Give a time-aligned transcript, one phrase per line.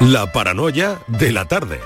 [0.00, 1.80] La paranoia de la tarde.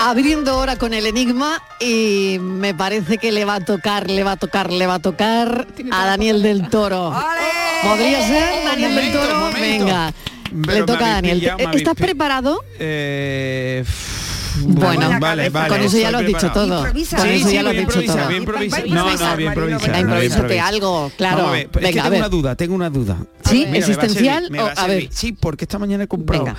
[0.00, 4.32] Abriendo ahora con el enigma y me parece que le va a tocar, le va
[4.32, 7.14] a tocar, le va a tocar a Daniel del Toro.
[7.84, 9.50] ¿Podría ser Daniel del Toro?
[9.52, 10.12] Venga,
[10.66, 11.52] Pero le toca a Daniel.
[11.72, 12.64] ¿Estás preparado?
[12.80, 13.84] Eh,
[14.60, 15.68] Bueno, vale, vale.
[15.68, 16.78] con eso ya lo has dicho todo.
[16.78, 17.16] Improvisa.
[17.16, 18.16] Con eso ya lo has dicho todo.
[18.16, 19.80] No, no, improvisa, voy a Marilo, improvisar.
[19.90, 20.02] venga.
[20.02, 20.66] no, voy a Improvísate improvisar.
[20.74, 21.50] algo, claro.
[21.50, 22.18] Ver, es que Venga, a tengo ver.
[22.20, 23.18] una duda, tengo una duda.
[23.44, 23.58] ¿Sí?
[23.58, 25.08] Mira, me va a ¿Existencial servir, me va o- a a ver.
[25.10, 26.44] Sí, porque esta mañana he comprado.
[26.44, 26.58] Venga.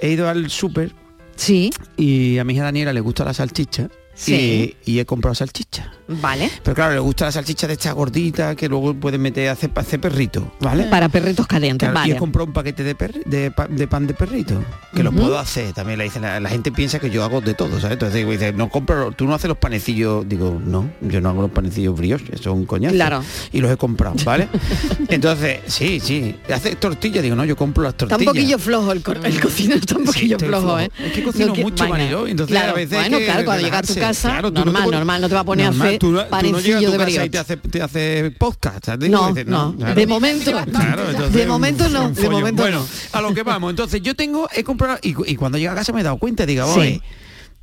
[0.00, 0.92] He ido al súper
[1.36, 3.88] Sí, y a mi hija Daniela le gusta la salchicha
[4.20, 4.76] Sí.
[4.84, 5.92] y, y he comprado salchicha.
[6.08, 6.50] vale.
[6.62, 9.70] Pero claro, le gusta la salchicha de esta gordita que luego pueden meter a hacer,
[9.74, 10.84] hacer perrito, ¿vale?
[10.84, 12.14] Para perritos calientes, Claro, y vale.
[12.14, 14.62] he comprado un paquete de, perri- de, pa- de pan de perrito,
[14.94, 15.72] que lo puedo hacer.
[15.72, 17.92] También le dicen, la, la gente piensa que yo hago de todo, ¿sabes?
[17.94, 20.28] Entonces digo, dice, no compro, tú no haces los panecillos.
[20.28, 22.94] Digo, no, yo no hago los panecillos brioches, eso es un coñazo.
[22.94, 23.24] Claro.
[23.52, 24.48] Y los he comprado, ¿vale?
[25.08, 26.36] Entonces, sí, sí.
[26.52, 28.32] Hace tortillas, digo, no, yo compro las Está tortillas.
[28.34, 30.80] un poquillo flojo el, el cocinero, está un poquillo flojo, flojo.
[30.80, 30.90] ¿eh?
[31.06, 31.88] Es que cocino No que- mucho.
[31.88, 34.09] Mariló, y entonces claro, a veces hay bueno, claro, cuando llega a tu relajarse.
[34.10, 35.98] Casa, Claro, tú no te normal, normal, no te va a poner Normal, a hacer
[35.98, 38.84] tú no- no de y te hace, te hace podcast.
[38.86, 39.10] ¿sabes?
[39.10, 39.94] No, Dices, no, claro.
[39.94, 43.18] de momento, Claro, entonces, de momento no, de momento bueno, no.
[43.18, 43.70] a lo que vamos.
[43.70, 46.46] Entonces yo tengo, he comprado y, y cuando llego a casa me he dado cuenta,
[46.46, 47.00] digo, Sí.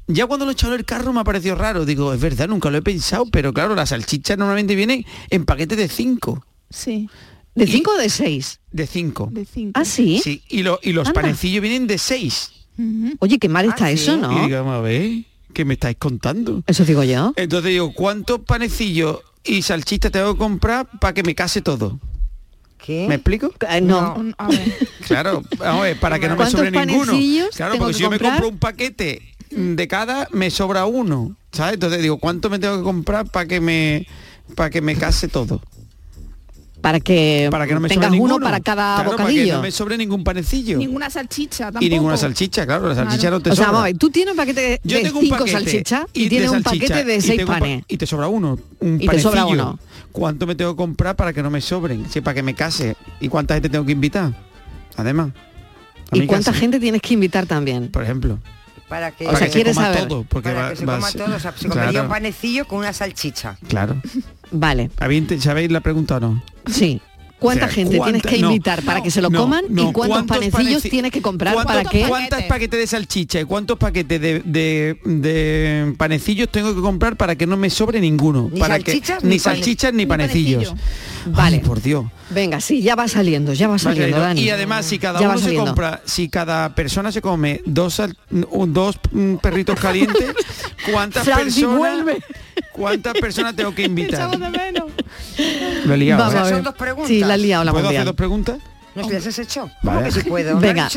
[0.07, 1.85] ya cuando lo he echado en el carro me ha parecido raro.
[1.85, 5.77] Digo, es verdad, nunca lo he pensado, pero claro, las salchichas normalmente vienen en paquetes
[5.77, 6.45] de 5.
[6.69, 7.09] Sí,
[7.55, 8.59] ¿De 5 o de 6?
[8.71, 9.29] De 5.
[9.31, 9.71] de cinco.
[9.79, 10.19] ¿Ah, sí?
[10.23, 11.21] Sí, y, lo- y los Anda.
[11.21, 12.51] panecillos vienen de 6.
[12.77, 13.15] Ujú.
[13.17, 14.29] Oye, qué mal está Ah, eso, ¿no?
[14.45, 16.63] digo, vamos a ver, ¿qué me estáis contando?
[16.67, 17.33] Eso digo yo.
[17.35, 21.99] Entonces digo, ¿cuántos panecillos y salchichas tengo que comprar para que me case todo?
[22.77, 23.07] ¿Qué?
[23.07, 23.51] ¿Me explico?
[23.69, 24.33] Eh, no.
[24.37, 24.87] A ver.
[25.07, 27.05] Claro, a ver, para que no me ¿Cuántos sobre ninguno.
[27.05, 31.37] panecillos Claro, porque que si yo me compro un paquete de cada, me sobra uno.
[31.53, 31.75] ¿Sabes?
[31.75, 34.05] Entonces digo, ¿cuánto me tengo que comprar para que me
[34.55, 35.61] para que me case todo?
[36.81, 38.45] Para que, Para que no me tengas sobre uno ninguno.
[38.45, 39.55] para cada Claro, Para que bocadillo.
[39.57, 40.77] no me sobre ningún panecillo.
[40.77, 41.85] Ninguna salchicha tampoco.
[41.85, 43.37] y ninguna salchicha, claro, la salchicha Claro.
[43.37, 43.71] no te o sea, sobra.
[43.71, 46.23] vamos a ver, tú tienes un paquete Yo de tengo un 5 paquete salchichas y,
[46.25, 47.83] de tienes un paquete de y 6 tengo un pa- panes.
[47.87, 49.63] Y te sobra uno, un Y te sobra panecillo.
[49.63, 49.79] uno.
[50.11, 52.05] ¿Cuánto me tengo que comprar para que no me sobren?
[52.09, 52.95] Sí, para que me case.
[53.19, 54.31] ¿Y cuánta gente tengo que invitar?
[54.95, 55.31] Además.
[56.13, 57.89] ¿Y cuánta casa, gente tienes que invitar también?
[57.91, 58.39] Por ejemplo.
[58.89, 60.07] Para que, O sea, que se ¿quieres coma saber?
[60.07, 60.23] todo.
[60.29, 61.35] Porque para va- que se coma todo.
[61.35, 63.57] O sea, se Claro, comería un panecillo con una salchicha.
[63.67, 64.01] Claro.
[64.51, 66.43] Vale, ¿Habéis ente- ¿Sabéis la pregunta o no?
[66.67, 67.01] sí.
[67.39, 69.65] ¿Cuánta O sea, gente tienes ¿cuánta- que no, invitar para que se lo no, coman
[69.69, 72.87] no, y cuántos ¿cuántos panecillos paneci- tienes que comprar ¿Cuántos- para que ¿Cuántos paquetes de
[72.87, 77.69] salchicha y cuántos paquetes de, de- de panecillos tengo que comprar para que no me
[77.69, 78.49] sobre ninguno?
[78.51, 80.63] Ni para que, ni salchichas ni ni panecillos.
[80.69, 80.87] panecillo.
[81.25, 81.57] Vale.
[81.57, 82.05] Ay, por Dios.
[82.29, 84.19] Venga, sí, ya va saliendo, ya va saliendo.
[84.19, 84.41] Dani.
[84.41, 88.99] Y además, si cada Ya uno se compra, si cada persona se come dos dos
[89.11, 90.33] mm, perritos calientes,
[90.91, 92.21] ¿cuántas personas vuelve.
[92.73, 94.29] cuántas personas tengo que invitar?
[94.29, 94.91] Echamos de menos.
[95.85, 96.37] Lo he liado, Vamos ¿eh?
[96.37, 96.53] a ver.
[96.55, 97.07] son dos preguntas.
[97.09, 98.57] Sí, la he liado la ¿Puedo hacer dos preguntas?
[98.95, 99.69] ¿No las has hecho?
[99.83, 99.99] Vale.
[99.99, 100.55] ¿Cómo que sí puedo?
[100.55, 100.89] ¿Me Venga.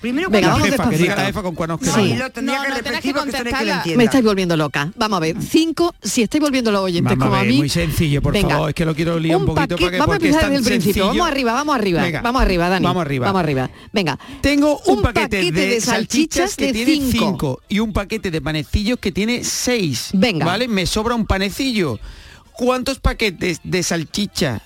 [0.00, 1.16] Primero Venga, vamos jefa, que diga despacito.
[1.20, 1.84] la jefa con cuános Sí.
[1.86, 2.06] quedamos.
[2.08, 3.96] Marilo, tendría No, que no, repetir que que lo.
[3.96, 4.92] Me estáis volviendo loca.
[4.96, 7.56] Vamos a ver, cinco, si estáis volviendo los oyentes Vamos como a mí.
[7.58, 8.50] muy sencillo, por Venga.
[8.50, 10.56] favor, es que lo quiero liar un, poquito paquete- para que Vamos a empezar desde
[10.56, 11.06] el principio.
[11.08, 12.02] Vamos arriba, vamos arriba.
[12.02, 12.84] Venga, vamos arriba, Dani.
[12.84, 13.26] Vamos arriba.
[13.26, 13.70] Vamos arriba.
[13.92, 14.18] Venga.
[14.40, 17.18] Tengo un, Un paquete, paquete de, de salchichas que de tiene cinco.
[17.18, 20.10] 5 y un paquete de panecillos que tiene 6.
[20.12, 20.46] Venga.
[20.46, 20.68] ¿Vale?
[20.68, 21.98] Me sobra un panecillo.
[22.52, 24.62] ¿Cuántos paquetes de salchicha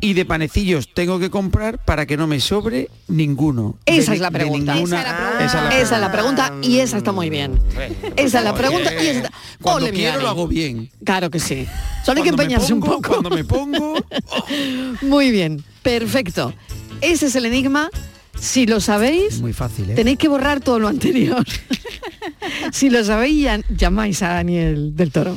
[0.00, 3.76] y de panecillos tengo que comprar para que no me sobre ninguno?
[3.86, 4.74] Esa De- es la de pregunta.
[4.74, 5.44] ninguna- Esa es la pregunta.
[5.44, 7.58] esa es la Esa es la pregunta y esa está muy bien.
[8.16, 9.30] Esa es la pregunta y esa está...
[9.60, 10.90] Cuando Ole, quiero lo hago bien.
[11.04, 11.66] Claro que sí.
[12.04, 13.02] Solo hay que empeñarse un poco.
[13.10, 13.94] Cuando me pongo...
[15.02, 16.54] Muy bien, perfecto.
[17.00, 17.90] Ese es el enigma.
[18.38, 19.94] Si lo sabéis, Muy fácil, ¿eh?
[19.94, 21.44] tenéis que borrar todo lo anterior.
[22.72, 25.36] si lo sabéis, ya- llamáis a Daniel del Toro.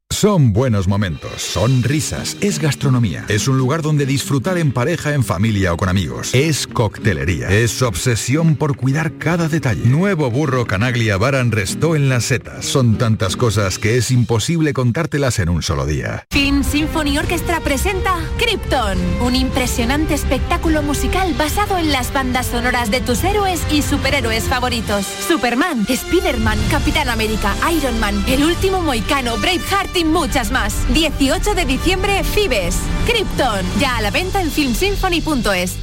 [0.21, 5.23] Son buenos momentos, son risas, es gastronomía, es un lugar donde disfrutar en pareja, en
[5.23, 6.29] familia o con amigos.
[6.35, 9.83] Es coctelería, es obsesión por cuidar cada detalle.
[9.83, 12.67] Nuevo burro Canaglia Baran Restó en las setas.
[12.67, 16.27] Son tantas cosas que es imposible contártelas en un solo día.
[16.29, 23.01] Film Symphony Orchestra presenta Krypton, un impresionante espectáculo musical basado en las bandas sonoras de
[23.01, 25.03] tus héroes y superhéroes favoritos.
[25.27, 30.75] Superman, Spider-Man, Capitán América, Iron Man, El Último Moicano, Braveheart y muchas más.
[30.93, 32.75] 18 de diciembre, Fibes.
[33.07, 35.77] Krypton, ya a la venta en filmsymphony.es.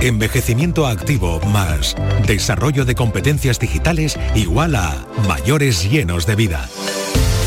[0.00, 6.68] Envejecimiento activo más desarrollo de competencias digitales igual a mayores llenos de vida.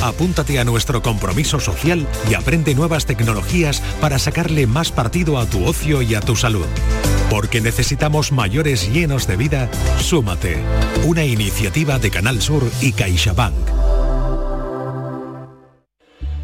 [0.02, 5.64] Apúntate a nuestro compromiso social y aprende nuevas tecnologías para sacarle más partido a tu
[5.66, 6.66] ocio y a tu salud.
[7.32, 10.58] Porque necesitamos mayores llenos de vida, súmate.
[11.06, 13.91] Una iniciativa de Canal Sur y CaixaBank.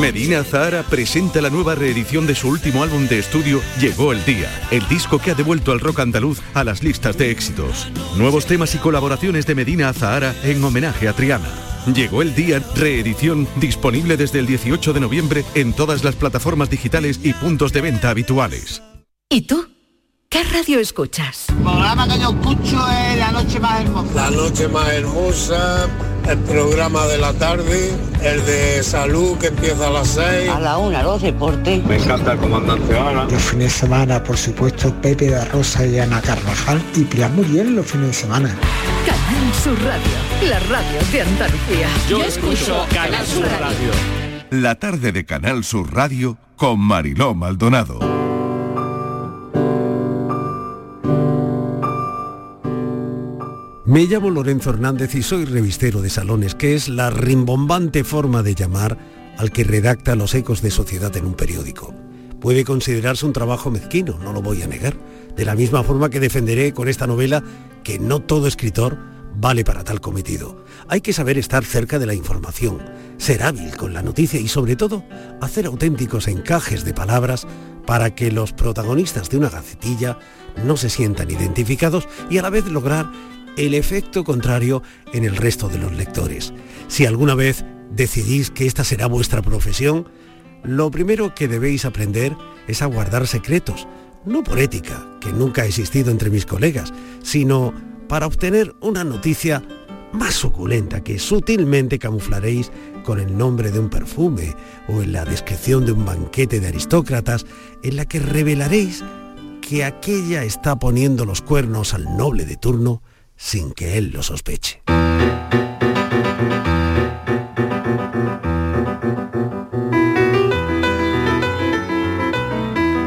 [0.00, 4.50] Medina Zahara presenta la nueva reedición de su último álbum de estudio Llegó el Día,
[4.70, 7.88] el disco que ha devuelto al rock andaluz a las listas de éxitos.
[8.16, 11.48] Nuevos temas y colaboraciones de Medina Zahara en homenaje a Triana.
[11.94, 17.20] Llegó el día, reedición disponible desde el 18 de noviembre en todas las plataformas digitales
[17.22, 18.82] y puntos de venta habituales.
[19.30, 19.66] ¿Y tú?
[20.28, 21.48] ¿Qué radio escuchas?
[21.48, 24.14] El programa que yo escucho es La Noche Más Hermosa.
[24.14, 25.88] La Noche Más Hermosa,
[26.28, 27.90] el programa de la tarde,
[28.22, 30.50] el de salud que empieza a las 6.
[30.50, 31.84] A la una, los deportes.
[31.84, 33.24] Me encanta el comandante Ana.
[33.24, 37.76] Los fines de semana, por supuesto, Pepe da Rosa y Ana Carvajal y Pilar Muriel
[37.76, 38.56] los fines de semana.
[39.06, 41.88] Canal Sur Radio, la radio de Andalucía.
[42.08, 43.90] Yo, escucho Canal Sur Radio.
[44.50, 48.15] La tarde de Canal Sur Radio con Mariló Maldonado.
[53.86, 58.56] Me llamo Lorenzo Hernández y soy revistero de salones, que es la rimbombante forma de
[58.56, 58.98] llamar
[59.38, 61.94] al que redacta los ecos de sociedad en un periódico.
[62.40, 64.96] Puede considerarse un trabajo mezquino, no lo voy a negar,
[65.36, 67.44] de la misma forma que defenderé con esta novela
[67.84, 68.98] que no todo escritor
[69.36, 70.64] vale para tal cometido.
[70.88, 72.82] Hay que saber estar cerca de la información,
[73.18, 75.04] ser hábil con la noticia y sobre todo
[75.40, 77.46] hacer auténticos encajes de palabras
[77.86, 80.18] para que los protagonistas de una gacetilla
[80.64, 83.12] no se sientan identificados y a la vez lograr
[83.56, 84.82] el efecto contrario
[85.12, 86.52] en el resto de los lectores.
[86.88, 90.08] Si alguna vez decidís que esta será vuestra profesión,
[90.62, 92.36] lo primero que debéis aprender
[92.66, 93.86] es a guardar secretos,
[94.24, 96.92] no por ética, que nunca ha existido entre mis colegas,
[97.22, 97.72] sino
[98.08, 99.62] para obtener una noticia
[100.12, 102.70] más suculenta que sutilmente camuflaréis
[103.04, 104.54] con el nombre de un perfume
[104.88, 107.46] o en la descripción de un banquete de aristócratas
[107.82, 109.04] en la que revelaréis
[109.60, 113.02] que aquella está poniendo los cuernos al noble de turno
[113.36, 114.82] sin que él lo sospeche.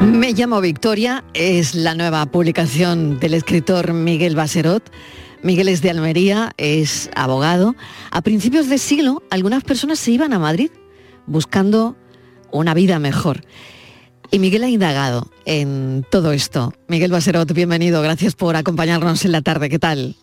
[0.01, 4.91] Me llamo Victoria, es la nueva publicación del escritor Miguel Baserot.
[5.41, 7.75] Miguel es de Almería, es abogado.
[8.11, 10.69] A principios de siglo, algunas personas se iban a Madrid
[11.25, 11.95] buscando
[12.51, 13.41] una vida mejor.
[14.31, 16.73] Y Miguel ha indagado en todo esto.
[16.87, 19.69] Miguel Baserot, bienvenido, gracias por acompañarnos en la tarde.
[19.69, 20.15] ¿Qué tal?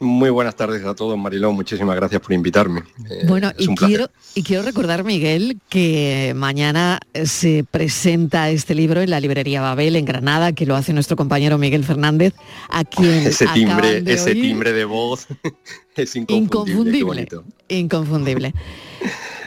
[0.00, 1.52] Muy buenas tardes a todos, Mariló.
[1.52, 2.84] Muchísimas gracias por invitarme.
[3.10, 9.10] Eh, bueno, y quiero, y quiero recordar, Miguel, que mañana se presenta este libro en
[9.10, 12.32] la librería Babel, en Granada, que lo hace nuestro compañero Miguel Fernández,
[12.70, 15.26] a quien ese timbre, de ese timbre de voz
[15.96, 17.28] es inconfundible.
[17.68, 17.68] Inconfundible.
[17.68, 18.54] inconfundible.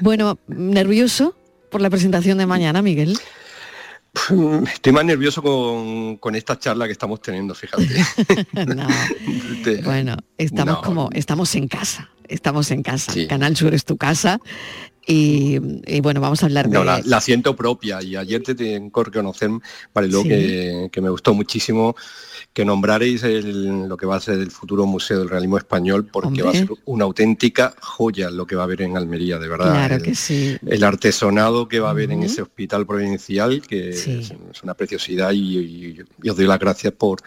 [0.01, 1.35] bueno, nervioso
[1.71, 3.17] por la presentación de mañana, Miguel.
[4.73, 5.41] Estoy más nervioso
[6.19, 7.87] con, esta charla que estamos teniendo, fíjate.
[9.83, 13.13] bueno, estamos como, estamos en casa, estamos en casa.
[13.27, 14.39] Canal Sur es tu casa.
[15.05, 15.59] Y,
[16.01, 16.83] bueno, vamos a hablar de...
[16.83, 19.49] La, la, siento propia y ayer te tengo que conocer,
[19.93, 21.93] vale, lo que, que me gustó muchísimo
[22.53, 26.51] que nombraréis lo que va a ser el futuro Museo del Realismo Español, porque va
[26.51, 29.71] a ser una auténtica joya lo que va a haber en Almería, de verdad.
[29.71, 30.55] Claro el, que sí.
[30.65, 34.31] El artesonado que va a haber en ese hospital provincial, que es,
[34.61, 37.21] una preciosidad y, os doy las gracias por,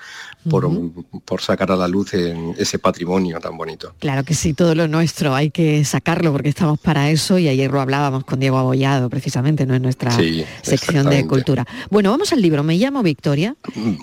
[0.49, 3.95] por, sacar a la luz ese patrimonio tan bonito.
[3.99, 7.67] Claro que sí, todo lo nuestro hay que sacarlo porque estamos para eso y ahí
[7.67, 9.75] lo hablábamos con Diego Abollado, precisamente, ¿no?
[9.75, 11.67] En nuestra Sí, sección de cultura.
[11.91, 12.63] Bueno, vamos al libro.
[12.63, 13.57] Me llamo Victoria,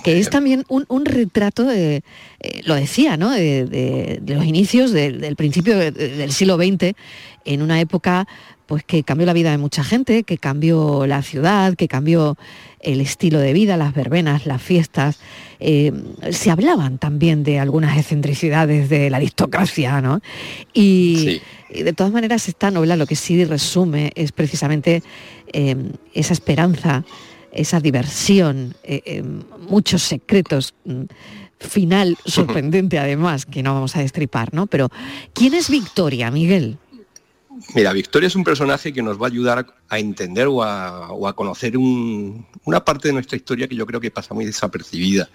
[0.03, 2.03] que es también un, un retrato, de,
[2.39, 3.31] eh, lo decía, ¿no?
[3.31, 6.95] De, de- de los inicios, del- del principio de- de- del siglo XX,
[7.45, 8.27] en una época
[8.65, 12.37] pues que cambió la vida de mucha gente, que cambió la ciudad, que cambió
[12.79, 15.19] el estilo de vida, las verbenas, las fiestas.
[15.59, 15.91] Eh,
[16.31, 20.21] se hablaban también de algunas excentricidades de la aristocracia, ¿no?
[20.73, 25.03] Y, y de todas maneras esta novela lo que sí resume es precisamente
[25.51, 25.75] eh,
[26.13, 27.03] esa esperanza,
[27.53, 29.23] esa diversión, eh, eh,
[29.69, 30.73] muchos secretos.
[30.85, 31.03] mm,
[31.59, 34.67] Final sorprendente además, que no vamos a destripar, ¿no?
[34.67, 34.89] Pero,
[35.33, 36.77] ¿quién es Victoria, Miguel?
[37.73, 41.25] Mira, Victoria es un personaje que nos va a ayudar a entender o a, o
[41.27, 45.29] a conocer un- una parte de nuestra historia que yo creo que pasa muy desapercibida.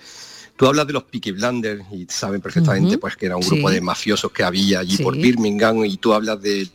[0.57, 3.51] Tú hablas de los Peaky Blinders y saben perfectamente pues que era un Sí.
[3.51, 5.03] grupo de mafiosos que había allí Sí.
[5.05, 6.69] por Birmingham y tú hablas de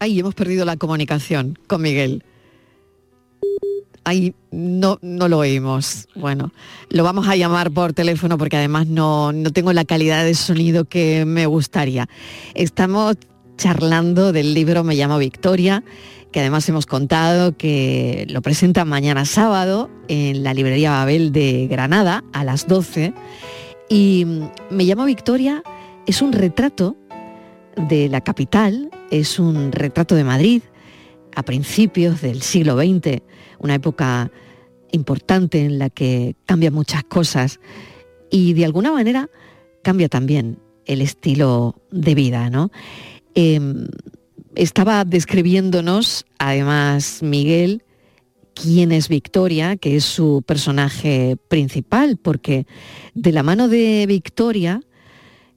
[0.00, 2.22] Ahí hemos perdido la comunicación con Miguel.
[4.04, 6.08] Ahí no, no lo oímos.
[6.14, 6.52] Bueno,
[6.90, 10.84] lo vamos a llamar por teléfono porque además no, no tengo la calidad de sonido
[10.84, 12.08] que me gustaría.
[12.54, 13.16] Estamos
[13.56, 15.84] charlando del libro Me llamo Victoria,
[16.32, 22.24] que además hemos contado que lo presenta mañana sábado en la librería Babel de Granada
[22.32, 23.14] a las 12.
[23.88, 24.26] Y
[24.70, 25.62] Me llamo Victoria
[26.06, 26.96] es un retrato
[27.76, 30.62] de la capital, es un retrato de Madrid
[31.34, 33.22] a principios del siglo XX,
[33.58, 34.30] una época
[34.92, 37.60] importante en la que cambian muchas cosas
[38.30, 39.28] y de alguna manera
[39.82, 42.70] cambia también el estilo de vida, ¿no?
[43.34, 43.86] Em,
[44.54, 47.82] estaba describiéndonos, además, Miguel,
[48.54, 52.66] quién es Victoria, que es su personaje principal, porque
[53.14, 54.80] de la mano de Victoria,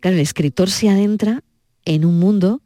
[0.02, 1.44] el escritor se adentra
[1.86, 2.62] en un mundo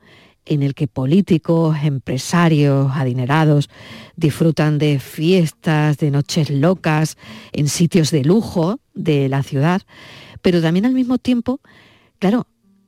[0.46, 3.70] en el que políticos, empresarios, adinerados
[4.16, 7.18] disfrutan de fiestas, de noches locas,
[7.52, 9.82] en sitios de lujo de la ciudad,
[10.42, 11.60] pero también al mismo tiempo,
[12.20, 12.48] claro,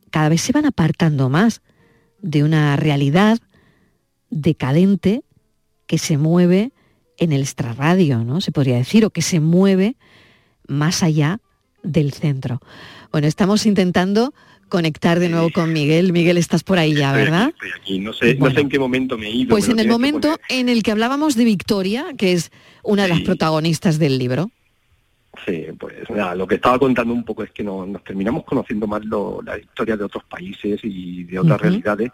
[0.09, 1.61] cada vez se van apartando más
[2.21, 3.39] de una realidad
[4.29, 5.23] decadente
[5.85, 6.71] que se mueve
[7.17, 8.41] en el extrarradio, ¿no?
[8.41, 9.95] Se podría decir, o que se mueve
[10.67, 11.39] más allá
[11.83, 12.61] del centro.
[13.11, 14.33] Bueno, estamos intentando
[14.77, 16.11] conectar de nuevo con Miguel.
[16.13, 17.43] Miguel, estás por ahí ya, Estoy ¿verdad?
[17.43, 17.99] aquí, estoy aquí.
[17.99, 19.49] No sé, no sé en qué momento me he ido.
[19.49, 22.51] Pues en el momento en el que hablábamos de Victoria, que es
[22.81, 24.49] una de las protagonistas del libro.
[25.45, 28.87] Sí, pues nada, lo que estaba contando un poco es que no- nos terminamos conociendo
[28.87, 32.09] más lo- la historia de otros países y de otras realidades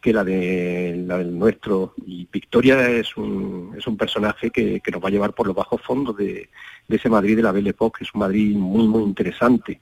[0.00, 1.94] que la de la del nuestro.
[2.06, 5.54] Y Victoria es un, es un personaje que, que nos va a llevar por los
[5.54, 6.48] bajos fondos de,
[6.88, 9.80] de ese Madrid de la Belle Époque, que es un Madrid muy, muy interesante.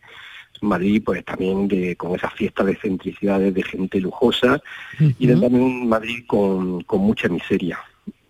[0.62, 4.60] Madrid, pues también de, con esas fiestas de excentricidades de gente lujosa
[4.98, 7.78] y de también un Madrid con, con mucha miseria.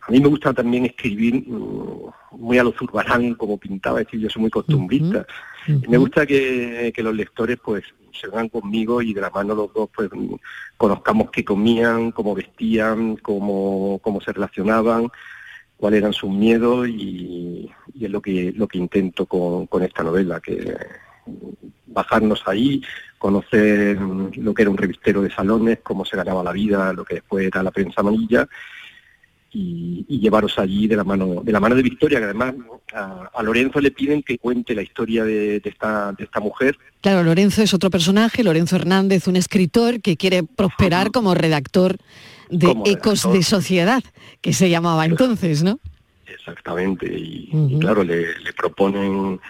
[0.09, 4.21] A mí me gusta también escribir mm, muy a los Zurbarán, como pintaba, es decir,
[4.21, 5.27] yo soy muy costumbrista.
[5.67, 7.85] Y me gusta que, que los lectores pues
[8.19, 10.35] se vengan conmigo y de la mano los dos pues mm,
[10.79, 15.09] conozcamos qué comían, cómo vestían, cómo, cómo se relacionaban,
[15.77, 20.03] cuáles eran sus miedos y, y es lo que, lo que intento con, con esta
[20.03, 20.75] novela, que
[21.87, 22.83] bajarnos ahí,
[23.19, 27.17] conocer lo que era un revistero de salones, cómo se ganaba la vida, lo que
[27.17, 28.49] después era la prensa amarilla
[29.53, 32.55] y, y llevaros allí de la mano de la mano de Victoria, que además
[32.95, 36.79] a, a Lorenzo le piden que cuente la historia de, de esta, de esta mujer.
[37.01, 41.97] Claro, Lorenzo es otro personaje, Lorenzo Hernández, un escritor que quiere prosperar como redactor
[42.51, 44.03] de Como Ecos de Sociedad,
[44.41, 45.81] que se llamaba entonces, ¿no?
[46.27, 49.41] Exactamente, y, y claro, le, le proponen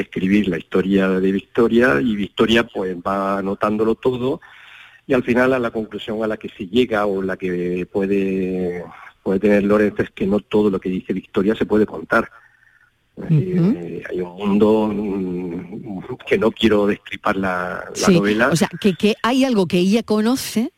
[0.00, 4.40] escribir la historia de Victoria y Victoria pues va anotándolo todo
[5.06, 8.84] y al final a la conclusión a la que se llega o la que puede,
[9.22, 12.30] puede tener Lorenzo es que no todo lo que dice Victoria se puede contar.
[13.30, 18.48] Eh, hay un mundo mm, que no quiero destripar la, la sí, novela.
[18.48, 20.72] o sea, que, que hay algo que ella conoce,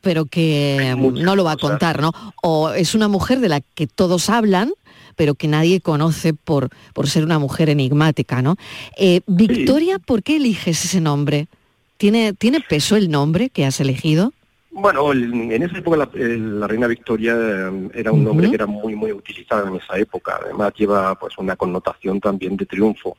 [0.00, 2.12] pero que no lo va a contar, ¿no?
[2.42, 4.72] O es una mujer de la que todos hablan,
[5.18, 8.54] pero que nadie conoce por, por ser una mujer enigmática, ¿no?
[8.96, 11.48] Eh, Victoria, ¿por qué eliges ese nombre?
[11.96, 14.32] ¿Tiene, ¿Tiene peso el nombre que has elegido?
[14.70, 18.54] Bueno, el- en esa época la, el- la reina Victoria eh, era un nombre que
[18.54, 20.38] era muy muy utilizado en esa época.
[20.40, 23.16] Además lleva pues una connotación también de triunfo.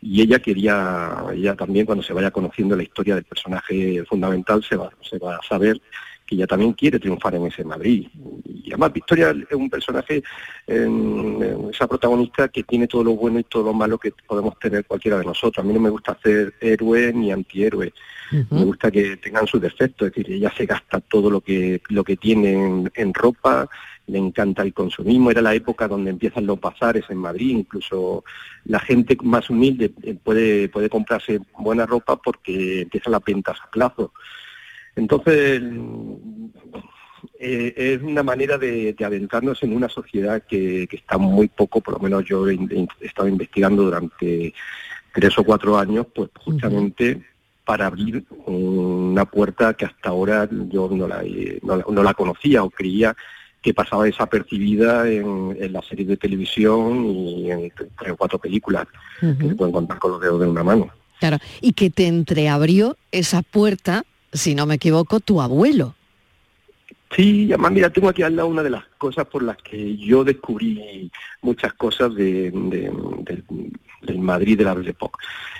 [0.00, 4.76] Y ella quería, ella también cuando se vaya conociendo la historia del personaje fundamental se
[4.76, 5.80] va, se va a saber
[6.26, 8.08] que ella también quiere triunfar en ese Madrid.
[8.44, 10.22] Y además Victoria es un personaje,
[10.66, 14.84] eh, esa protagonista que tiene todo lo bueno y todo lo malo que podemos tener
[14.84, 15.64] cualquiera de nosotros.
[15.64, 17.92] A mí no me gusta hacer héroe ni antihéroe.
[18.50, 22.02] Me gusta que tengan sus defectos, es decir, ella se gasta todo lo que, lo
[22.02, 23.68] que tiene en, ropa,
[24.08, 28.24] le encanta el consumismo, era la época donde empiezan los bazares en Madrid, incluso
[28.64, 29.90] la gente más humilde
[30.24, 34.12] puede, puede comprarse buena ropa porque empiezan las ventas a plazo.
[34.96, 35.62] Entonces,
[37.38, 42.00] eh, es una manera de, adentrarnos en una sociedad que, está muy poco, por lo
[42.00, 42.58] menos yo he,
[43.00, 44.54] estado investigando durante
[45.14, 47.22] tres o cuatro años, pues justamente
[47.64, 51.22] para abrir una puerta que hasta ahora yo no la,
[51.62, 53.14] no, la conocía o creía
[53.60, 58.86] que pasaba desapercibida en, en la serie de televisión y en tres o cuatro películas
[59.20, 60.90] que se pueden contar con los dedos de una mano.
[61.18, 64.04] Claro, y que te entreabrió esa puerta,
[64.36, 65.94] si no me equivoco, tu abuelo.
[67.14, 70.24] Sí, además mira, tengo aquí al lado una de las cosas por las que yo
[70.24, 72.50] descubrí muchas cosas de,
[74.02, 75.18] del Madrid de la Belle Époque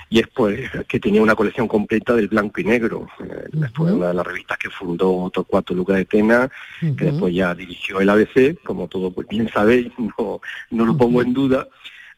[0.09, 3.09] y es pues que tenía una colección completa del blanco y negro.
[3.21, 7.55] Eh, después una de las revistas que fundó Torcuato Luca de Tena, que después ya
[7.55, 10.41] dirigió el ABC, como todo pues, bien sabéis, no,
[10.71, 11.69] no lo pongo en duda.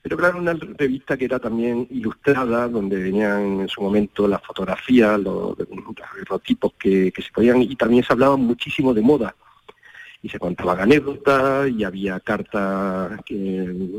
[0.02, 5.19] Pero claro, una revista que era también ilustrada, donde venían en su momento las fotografías,
[5.21, 5.57] los,
[6.45, 9.35] tipos que, que se podían, y también se hablaba muchísimo de moda.
[10.21, 13.21] Y se contaban anécdotas y había cartas,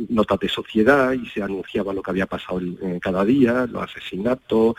[0.09, 2.59] notas de sociedad y se anunciaba lo que había pasado
[2.99, 4.75] cada día, los asesinatos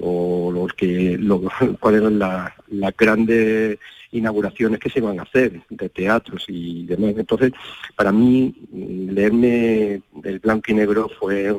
[0.00, 1.42] o los que, lo,
[1.80, 3.78] cuáles eran las, grandes
[4.12, 7.14] inauguraciones que se iban a hacer de teatros y demás.
[7.16, 7.52] Entonces,
[7.96, 11.54] para mí, leerme el blanco y negro fue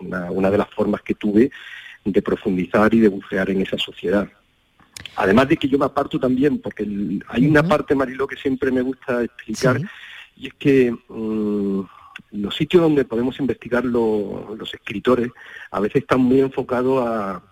[0.00, 1.50] una, una de las formas que tuve
[2.04, 4.28] de profundizar y de bucear en esa sociedad.
[5.16, 6.86] Además de que yo me aparto también, porque
[7.28, 9.80] hay una parte, Marilo, que siempre me gusta explicar,
[10.36, 11.80] y es que mm,
[12.32, 15.30] los sitios donde podemos investigar los escritores
[15.70, 17.42] a veces están muy enfocados a,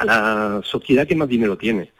[0.00, 1.92] la sociedad que más dinero tiene.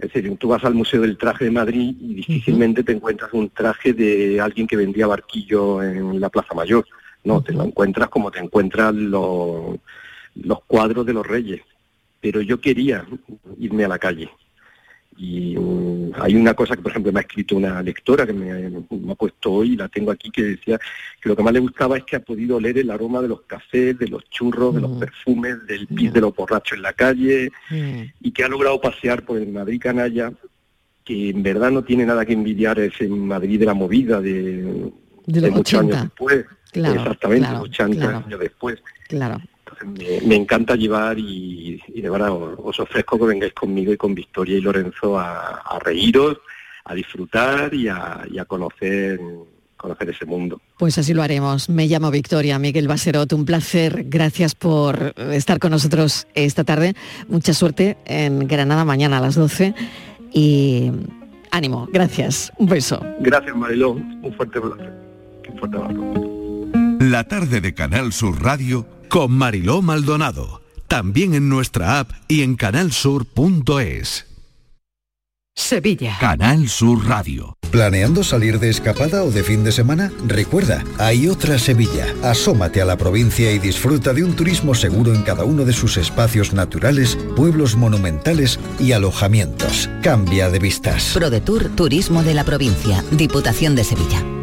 [0.00, 3.50] Es decir, tú vas al Museo del Traje de Madrid y difícilmente te encuentras un
[3.50, 6.86] traje de alguien que vendía barquillo en la Plaza Mayor.
[7.24, 9.76] No, te lo encuentras como te encuentras los,
[10.36, 11.60] los cuadros de los reyes
[12.20, 13.04] pero yo quería
[13.58, 14.30] irme a la calle.
[15.22, 18.50] Y mm, hay una cosa que, por ejemplo, me ha escrito una lectora que me,
[19.12, 20.80] ha puesto hoy, la tengo aquí, que decía
[21.20, 23.42] que lo que más le gustaba es que ha podido oler el aroma de los
[23.42, 24.98] cafés, de los churros, de los mm.
[24.98, 28.02] perfumes, del pis de los borrachos en la calle, mm.
[28.22, 30.32] y que ha logrado pasear por el Madrid canalla,
[31.04, 34.90] que en verdad no tiene nada que envidiar ese Madrid de la movida de,
[35.26, 36.46] de, muchos años después.
[36.72, 38.82] Exactamente, 80 años después.
[39.06, 39.38] Claro
[39.84, 44.60] me, encanta llevar y, de verdad os, ofrezco que vengáis conmigo y con Victoria y
[44.60, 46.38] Lorenzo a, reíros,
[46.84, 49.20] a disfrutar y a, conocer
[49.76, 50.60] conocer ese mundo.
[50.78, 51.70] Pues así lo haremos.
[51.70, 54.04] Me llamo Victoria, Miguel Baserot, un placer.
[54.08, 56.94] Gracias por estar con nosotros esta tarde.
[57.28, 59.74] Mucha suerte en Granada mañana a las 12
[60.34, 60.90] y
[61.50, 61.88] ánimo.
[61.90, 62.52] Gracias.
[62.58, 63.02] Un beso.
[63.20, 64.20] Gracias, Marilón.
[64.22, 64.82] Un fuerte abrazo.
[65.48, 66.30] Un fuerte abrazo.
[67.00, 70.62] La tarde de Canal Sur Radio con Mariló Maldonado.
[70.88, 74.26] También en nuestra app y en canalsur.es.
[75.54, 76.16] Sevilla.
[76.18, 77.54] Canal Sur Radio.
[77.70, 80.10] ¿Planeando salir de escapada o de fin de semana?
[80.26, 82.06] Recuerda, hay otra Sevilla.
[82.22, 85.96] Asómate a la provincia y disfruta de un turismo seguro en cada uno de sus
[85.96, 89.90] espacios naturales, pueblos monumentales y alojamientos.
[90.02, 91.10] Cambia de vistas.
[91.14, 94.39] ProDetour Turismo de la Provincia, Diputación de Sevilla.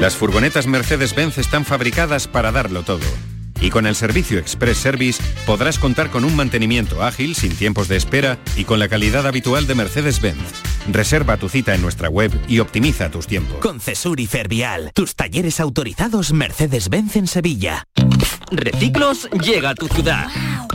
[0.00, 3.00] Las furgonetas Mercedes-Benz están fabricadas para darlo todo.
[3.60, 7.96] Y con el servicio Express Service podrás contar con un mantenimiento ágil, sin tiempos de
[7.96, 10.36] espera y con la calidad habitual de Mercedes-Benz.
[10.90, 13.58] Reserva tu cita en nuestra web y optimiza tus tiempos.
[13.58, 17.84] Con Cesur y Fervial, tus talleres autorizados Mercedes-Benz en Sevilla.
[18.50, 20.28] Reciclos llega a tu ciudad.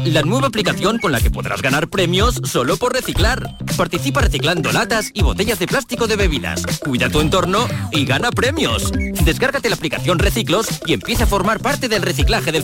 [0.04, 3.58] La nueva aplicación con la que podrás ganar premios solo por reciclar.
[3.78, 6.64] Participa reciclando latas y botellas de plástico de bebidas.
[6.84, 8.92] Cuida tu entorno y gana premios.
[9.24, 12.64] Descárgate la aplicación Reciclos y empieza a formar parte del reciclaje del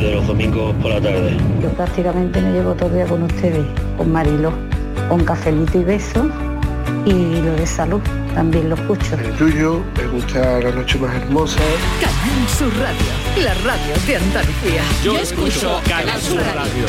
[0.00, 1.36] de los domingos por la tarde.
[1.62, 3.64] Yo prácticamente me llevo todo el día con ustedes,
[3.96, 4.52] con Marilo,
[5.08, 6.26] con cafelito y beso
[7.04, 8.00] y lo de salud
[8.34, 9.16] también lo escucho.
[9.16, 11.60] El tuyo, me gusta la noche más hermosa.
[12.00, 14.82] Canal Sur Radio, la radio de Andalucía.
[15.04, 16.86] Yo, escucho Canal Sur Radio.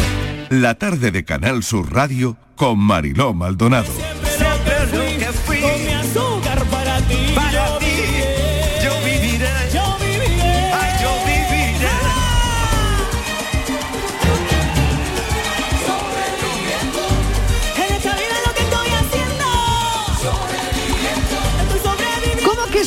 [0.49, 3.91] La tarde de Canal Sur Radio con Mariló Maldonado.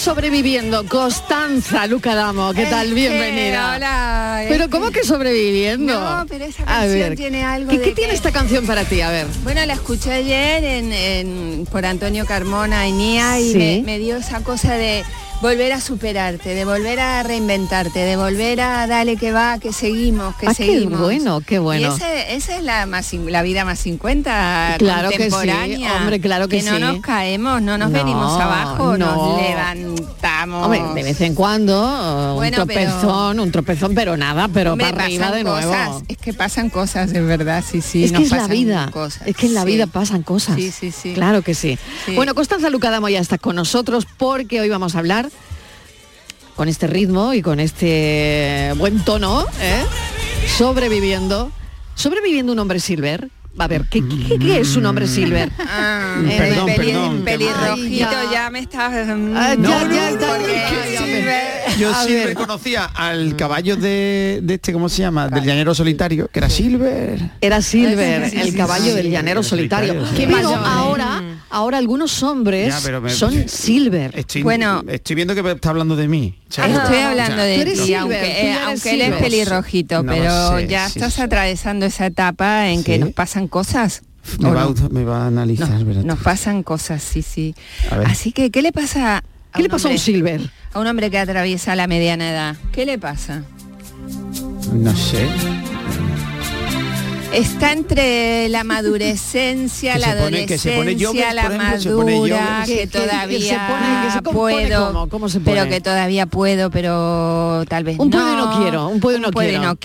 [0.04, 0.76] Sobreviviendo.
[0.78, 1.04] ¿Cómo que?
[1.04, 2.88] Constanza Luca Damo, ¿qué tal?
[2.88, 3.70] Es Bienvenida.
[3.70, 5.98] que, hola, es Pero ¿cómo que- que sobreviviendo?
[5.98, 8.84] No, pero esa canción ver, tiene algo ¿Qué, de qué tiene que- esta canción para
[8.84, 9.00] ti?
[9.00, 9.26] A ver.
[9.42, 13.58] Bueno, la escuché ayer en, en- por Antonio Carmona y Nia y Sí.
[13.58, 15.04] me, me dio esa cosa de
[15.42, 20.34] volver a superarte, de volver a reinventarte, de volver a dale que va, que seguimos,
[20.36, 20.98] que Ah, qué seguimos.
[21.00, 21.92] bueno, qué bueno.
[21.92, 26.48] Y ese- esa es la, más, la vida más 50 Claro que sí, hombre, claro
[26.48, 26.80] que no sí.
[26.80, 29.14] nos caemos, no nos No, venimos abajo, no.
[29.36, 30.64] nos levantamos.
[30.64, 34.90] Hombre, de vez en cuando, Bueno, un pero- tropezón, un tropezón, pero nada, pero Hombre,
[34.92, 35.60] para arriba de nuevo.
[35.68, 38.04] cosas, es que pasan cosas, es verdad, sí, sí.
[38.04, 39.66] es que nos es la pasan vida, cosas, es que en la sí.
[39.66, 40.56] vida pasan cosas.
[40.56, 41.12] Sí, sí, sí.
[41.12, 41.78] Claro que sí.
[42.06, 42.14] Sí.
[42.14, 45.28] Bueno, Constanza Lucadamo ya está con nosotros porque hoy vamos a hablar
[46.56, 49.84] con este ritmo y con este buen tono, ¿eh?
[50.56, 51.50] sobreviviendo,
[51.94, 53.30] sobreviviendo un hombre silver.
[53.56, 55.48] A ver, ¿qué, qué- qué es un hombre silver?
[55.60, 58.32] Ah, Eh, peli- peli- pelirrojito, ya.
[58.32, 58.50] ya.
[58.50, 59.06] me estás...
[59.16, 62.34] mm, Ah, ya, no, ya, no, ya, porque ya, ya, Silver- Yo A siempre ver.
[62.34, 65.28] conocía al caballo de, de este, ¿cómo se llama?
[65.28, 67.30] Del llanero solitario, que era Silver.
[67.40, 68.90] Era Silver, Sí, el sí, caballo sí.
[68.92, 69.94] del llanero solitario.
[69.94, 70.14] Pero.
[70.16, 70.62] Qué mayor, ¿eh?
[70.64, 74.12] ahora, ahora algunos hombres Ya, pero me- son Silver.
[74.16, 74.82] Estoy, Bueno.
[74.88, 76.34] estoy viendo que está hablando de mí.
[76.48, 78.16] Estoy o sea, hablando de ti, silver, aunque,
[78.50, 79.22] eh, aunque él es silver.
[79.24, 84.02] pelirrojito, pero sé, ya sí, estás atravesando esa etapa en que nos pasan cosas.
[84.40, 84.70] Me ¿o va, a no?
[84.70, 86.02] auto- me va a analizar, ¿verdad?
[86.04, 87.54] Nos pasan cosas, sí, sí.
[88.06, 89.18] Así que, ¿qué le pasa?
[89.18, 89.22] a
[89.56, 90.40] ¿Qué le pasa a un Silver?
[90.72, 92.56] A un hombre que atraviesa la mediana edad.
[92.72, 93.42] ¿Qué le pasa?
[94.72, 95.28] No sé.
[97.34, 101.58] Está entre la madurecencia, la pone- adolescencia, la ejemplo,
[101.96, 105.08] madura, que, Que- que- que se todavía pone- que se compone puedo, ¿cómo?
[105.08, 105.56] ¿Cómo se pone?
[105.56, 108.18] pero que todavía puedo, pero tal vez Un no.
[108.18, 109.58] puedo y no quiero, un puedo y no puedo quiero.
[109.58, 109.76] no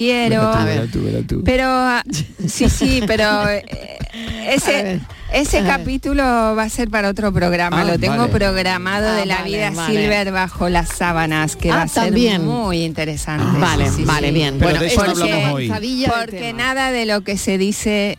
[0.91, 1.43] tú, tú, tú.
[1.43, 2.03] Pero ah,
[2.47, 3.65] sí, sí, pero eh,
[4.49, 4.99] ese
[5.33, 7.81] ese capítulo va a ser para otro programa.
[7.81, 8.31] Ah, Lo tengo vale.
[8.33, 9.93] programado Ah, de la vale, vida vale.
[10.01, 12.45] silver bajo las sábanas, que Ah, va a ser también.
[12.45, 13.45] muy interesante.
[13.47, 14.33] Ah, Vale, Sí, vale, sí.
[14.33, 14.55] bien.
[14.57, 15.67] Pero bueno, de eso no es hablamos hoy.
[15.69, 18.17] de Porque nada de lo que se dice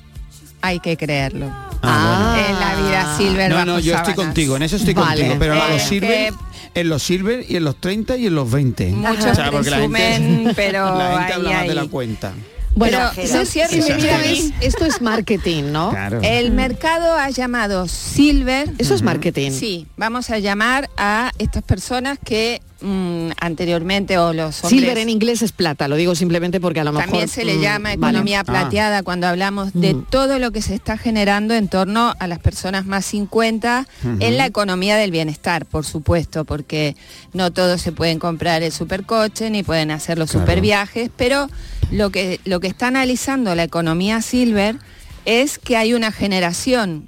[0.63, 1.47] hay que creerlo.
[1.83, 5.21] Ah, en la vida silver No, bajo no, yo estoy contigo, en eso estoy Vale.
[5.23, 8.27] contigo, pero a Eh, los silver, que- en los silver y en los 30 y
[8.27, 8.91] en los 20.
[8.91, 12.33] Muchos O sea, porque la gente- pero la gente ahí, habla más de la cuenta.
[12.75, 13.49] Bueno, es,
[13.97, 15.91] que- es- esto es marketing, ¿no?
[15.91, 16.21] Claro.
[16.23, 18.71] El mercado ha llamado silver.
[18.79, 19.51] Eso es marketing.
[19.51, 25.09] Sí, vamos a llamar a estas personas que mm, anteriormente o los hombres Silver en
[25.09, 27.07] inglés es plata, lo digo simplemente porque a lo mejor...
[27.09, 27.95] también se le mm, llama vale.
[27.95, 28.45] economía Ah.
[28.45, 30.05] plateada cuando hablamos de Mm.
[30.11, 33.87] todo lo que se está generando en torno a las personas más 50
[34.21, 36.97] en la economía del bienestar, por supuesto, porque
[37.33, 40.47] no todos se pueden comprar el supercoche ni pueden hacer los Claro.
[40.47, 41.49] superviajes, pero
[41.91, 44.77] lo que, lo que está analizando la economía silver
[45.25, 47.07] es que hay una generación,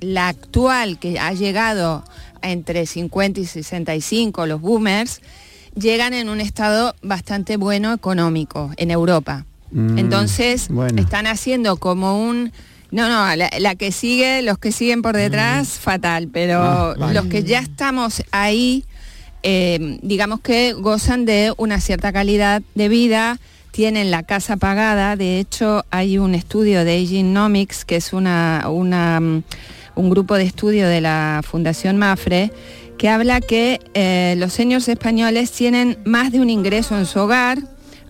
[0.00, 2.04] la actual que ha llegado
[2.42, 5.20] entre 50 y 65, los boomers,
[5.74, 9.46] llegan en un estado bastante bueno económico en Europa.
[9.70, 11.00] Mm, Entonces, bueno.
[11.00, 12.52] están haciendo como un...
[12.90, 17.14] No, no, la, la que sigue, los que siguen por detrás, fatal, pero Ah, vale.
[17.14, 18.84] los que ya estamos ahí,
[19.42, 23.38] eh, digamos que gozan de una cierta calidad de vida,
[23.70, 29.18] tienen la casa pagada, de hecho hay un estudio de Aginomics, que es una, una,
[29.20, 29.42] mm,
[29.94, 32.52] un grupo de estudio de la Fundación Mafre,
[32.98, 37.58] que habla que eh, los seniors españoles tienen más de un ingreso en su hogar,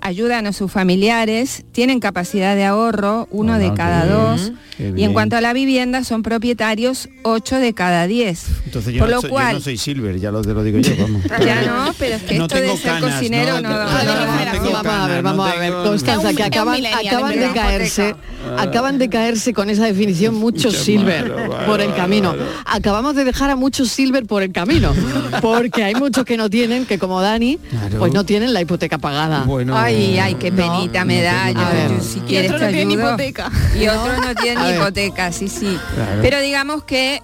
[0.05, 4.53] ayudan a sus familiares, tienen capacidad de ahorro, uno de Bueno, cada bien, dos,
[4.99, 8.47] y en cuanto a la vivienda son propietarios ocho de cada diez.
[8.67, 10.65] Entonces yo, Por no lo soy, yo cual, no soy Silver, ya lo, te lo
[10.65, 11.23] digo yo, vamos.
[11.47, 13.85] ya no, pero es que No esto de ser canas, cocinero no, no, no, no-
[13.85, 17.51] no, no- no vamos a ver, vamos no a ver, Constanza, que acaban, acaban de
[17.53, 18.17] caerse,
[18.59, 22.35] acaban de caerse con esa definición muchos Mucho silver malo, por el camino.
[22.67, 24.93] Acabamos de dejar a muchos silver por el camino,
[25.43, 27.99] porque hay muchos que no tienen, que como Dani, Claro.
[27.99, 29.45] pues no tienen la hipoteca pagada.
[29.45, 31.51] Bueno, Ay, ay, qué No, penita me da.
[31.51, 31.61] Yo,
[32.03, 33.51] si Y quieres otros no tienen hipoteca.
[33.81, 33.93] Y ¿No?
[34.03, 35.79] otros no tienen hipoteca, sí, sí.
[35.95, 36.21] Claro.
[36.23, 37.23] Pero digamos que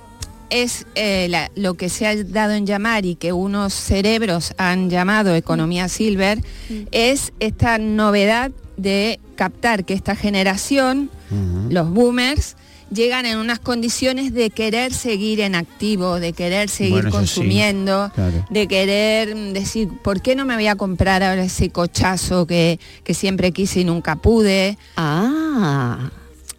[0.51, 4.88] es eh, la- lo que se ha dado en llamar y que unos cerebros han
[4.88, 6.38] llamado economía silver,
[6.91, 11.09] es esta novedad de captar que esta generación,
[11.70, 12.57] los boomers,
[12.90, 17.24] llegan en unas condiciones de querer seguir en activo, de querer seguir Bueno, eso sí,
[17.35, 18.44] consumiendo, claro.
[18.51, 22.81] de querer mm, decir, ¿por qué no me voy a comprar ahora ese cochazo que,
[23.05, 24.77] que siempre quise y nunca pude?
[24.96, 26.11] Ah,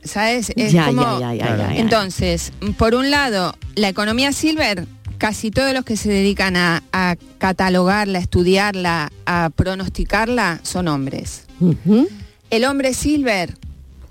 [0.03, 0.53] ¿Sabes?
[0.55, 1.79] Es Ya, como- ya, ya, ya, ya, ya.
[1.81, 4.87] Entonces, por un lado, la economía silver,
[5.17, 11.43] casi todos los que se dedican a, a catalogarla, a estudiarla, a pronosticarla, son hombres.
[12.49, 13.55] El hombre silver,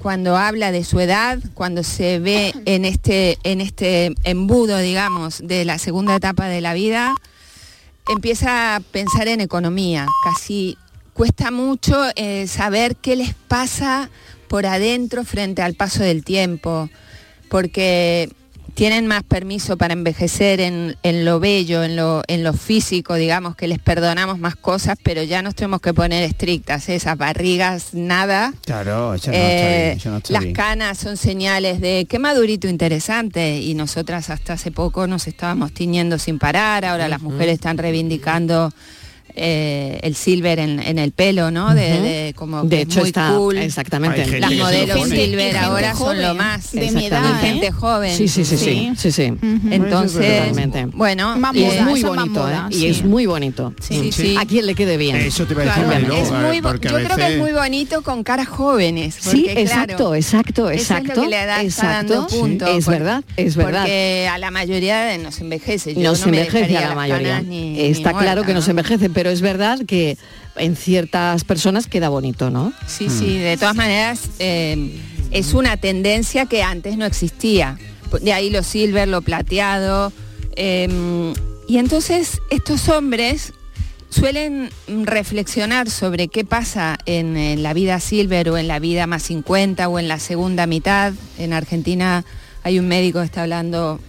[0.01, 5.65] cuando habla de su edad, cuando se ve en este, en este embudo, digamos, de
[5.65, 7.15] la segunda etapa de la vida,
[8.09, 10.07] empieza a pensar en economía.
[10.23, 10.79] Casi
[11.15, 14.09] cuesta mucho eh, saber qué les pasa
[14.47, 16.89] por adentro frente al paso del tiempo,
[17.49, 18.31] porque
[18.79, 23.57] tienen más permiso para envejecer en, en lo bello, en lo, en lo físico, digamos,
[23.57, 28.55] que les perdonamos más cosas, pero ya nos tenemos que poner estrictas, esas barrigas, nada.
[28.65, 30.55] Claro, no Eh, bien, no las bien.
[30.55, 36.17] canas son señales de qué madurito interesante y nosotras hasta hace poco nos estábamos tiñendo
[36.17, 38.73] sin parar, ahora las mujeres están reivindicando
[39.39, 41.75] eh, el silver en, en el pelo, ¿no?
[41.75, 43.59] De, como De hecho es muy está- cool.
[43.59, 44.41] exactamente.
[44.41, 46.73] Las modelos silver ahora son lo más.
[46.73, 47.47] de mi edad, ¿eh?
[47.47, 48.17] gente joven.
[48.17, 49.33] Sí, sí, sí, sí, sí, sí.
[49.71, 50.87] Entonces, Totalmente.
[50.87, 52.75] bueno, y eh, es muy eso más bonito, moda, ¿eh?
[52.75, 52.87] sí.
[52.87, 53.75] Y es muy bonito.
[53.81, 54.37] Sí, sí.
[54.39, 55.17] A quien le quede bien.
[55.17, 59.17] Eso te a decir, es muy yo creo que es muy bonito con caras jóvenes.
[59.19, 61.23] Sí, exacto, claro, exacto, eso es lo exacto.
[61.23, 62.37] que le da- está dando exacto.
[62.39, 63.83] punto, es por- verdad, es verdad.
[63.83, 65.95] Porque a la mayoría de- nos envejece.
[65.95, 67.43] Yo nos no envejece a la mayoría.
[67.77, 68.71] Está claro que nos ¿no?
[68.71, 70.17] envejece, pero es verdad que
[70.57, 72.73] en ciertas personas queda bonito, ¿no?
[72.87, 77.79] Sí, sí, de todas maneras eh, es una tendencia que antes no existía.
[78.23, 80.13] De ahí lo silver, lo plateado.
[80.57, 81.33] eh,
[81.69, 83.53] y entonces estos hombres
[84.09, 84.71] suelen
[85.05, 89.87] reflexionar sobre qué pasa en, en la vida silver o en la vida más 50
[89.87, 91.13] o en la segunda mitad.
[91.37, 92.25] En Argentina
[92.63, 94.01] hay un médico que está hablando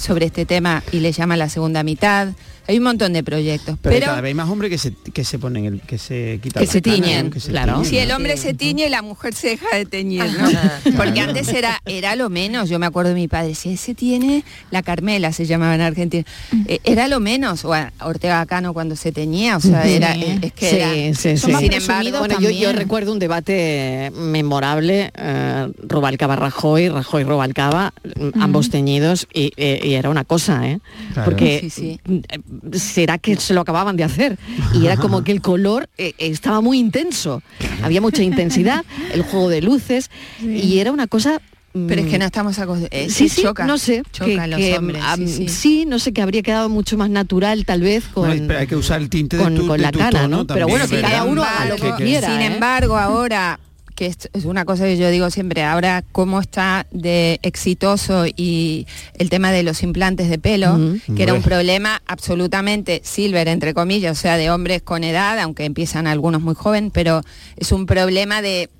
[0.00, 2.28] sobre este tema y le llama la segunda mitad.
[2.68, 3.76] Hay un montón de proyectos.
[3.80, 6.40] Pero, Pero, cada vez hay más hombres que se, que se ponen el, que se
[6.42, 7.30] quitan que se canas, tiñen, ¿no?
[7.32, 7.72] Que se claro.
[7.74, 8.02] tiñen, si ¿no?
[8.02, 10.48] el hombre se tiñe, la mujer se deja de teñir, ¿no?
[10.96, 12.68] Porque antes era, era lo menos.
[12.68, 16.24] Yo me acuerdo de mi padre, si ese tiene, la Carmela se llamaba en Argentina,
[16.66, 17.64] eh, era lo menos.
[17.64, 21.14] O a Ortega Cano cuando se teñía, o sea, era, eh, es que sí, era.
[21.14, 21.52] sí, sí.
[21.54, 27.92] Sin embargo, bueno, yo, yo recuerdo un debate memorable, eh, Rubalcaba Rajoy, Rajoy Rubalcaba,
[28.40, 30.80] ambos teñidos, y, eh, y era una cosa, ¿eh?
[31.12, 31.24] Claro.
[31.30, 32.00] Porque Sí, sí.
[32.28, 32.38] eh,
[32.72, 34.38] será que se lo acababan de hacer.
[34.74, 37.42] Y era como que el color eh, estaba muy intenso.
[37.82, 41.40] Había mucha intensidad, el juego de luces, y era una cosa
[41.72, 43.12] Pero es que mm, no estamos acostumbrados.
[43.12, 45.02] sí, sí, choca, no sé, choca a los que, hombres.
[45.26, 45.84] sí, sí.
[45.86, 49.00] no sé, que habría quedado mucho más natural tal vez con, No, hay que usar
[49.02, 50.46] el tinte de con, tu- con de la tu cana, tono ¿no?
[50.46, 52.30] Pero bueno, que cada uno a lo que quiera.
[52.30, 52.46] Sin ¿eh?
[52.46, 53.60] embargo, ahora
[53.96, 59.30] que es una cosa que yo digo siempre, ahora cómo está de exitoso y el
[59.30, 60.78] tema de los implantes de pelo,
[61.16, 65.64] que era un problema absolutamente silver, entre comillas, o sea, de hombres con edad, aunque
[65.64, 67.22] empiezan algunos muy joven, pero
[67.56, 68.70] es un problema de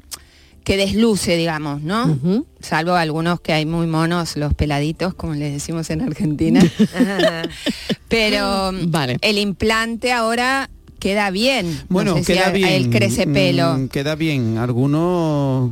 [0.62, 2.18] que desluce, digamos, ¿no?
[2.61, 6.61] Salvo algunos que hay muy monos, los peladitos, como les decimos en Argentina.
[8.09, 8.70] Pero
[9.20, 10.68] el implante ahora
[11.07, 11.71] queda bien.
[11.73, 12.69] No Bueno, sé si queda a bien.
[12.69, 13.75] él crece pelo.
[13.79, 14.59] mm, queda bien.
[14.59, 15.71] Algunos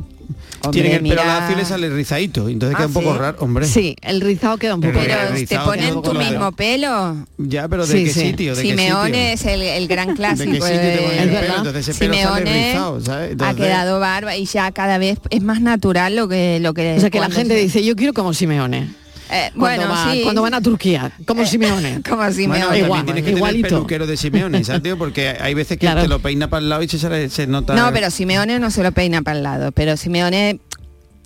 [0.61, 2.47] Hombre, tienen el pelo lacio y le sale rizadito.
[2.49, 3.19] Entonces Ah, queda un poco ¿sí?
[3.19, 3.65] raro, hombre.
[3.67, 5.35] Sí, el rizado queda un poco Pero raro.
[5.47, 6.51] te ponen tu mismo raro.
[6.53, 7.27] pelo.
[7.37, 8.19] Ya, pero ¿de Sí, qué sí.
[8.21, 8.55] sitio?
[8.55, 9.51] ¿De qué Simeone sitio?
[9.51, 10.51] es el, el gran clásico.
[10.51, 11.57] ¿De qué sitio te ponen de- el pelo?
[11.57, 13.35] Entonces ese pelo sale Simeone rizado, ¿sabes?
[13.39, 16.99] ha quedado barba y ya cada vez es más natural lo que lo que O
[17.01, 18.87] sea que la gente dice, yo quiero como Simeone.
[19.31, 20.21] Eh, Cuando bueno, va- sí.
[20.23, 22.01] Cuando van a Turquía, como Simeone.
[22.07, 22.59] como Bueno, Simeone.
[22.61, 23.67] también Igual, tienes que tener igualito.
[23.67, 24.97] el peluquero de Simeone, ¿sabes, tío?
[24.97, 26.01] Porque hay veces que Claro.
[26.03, 27.73] te lo peina para el lado y se, sale- se nota...
[27.75, 30.59] No, pero Simeone no se lo peina para el lado, pero Simeone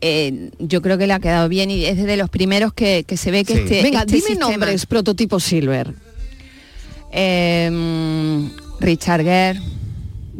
[0.01, 3.17] eh, yo creo que le ha quedado bien y es de los primeros que, que
[3.17, 3.59] se ve que Sí.
[3.59, 5.93] este Venga, este dime sistema- nombres prototipo Silver.
[7.11, 9.59] Eh, Richard Gere,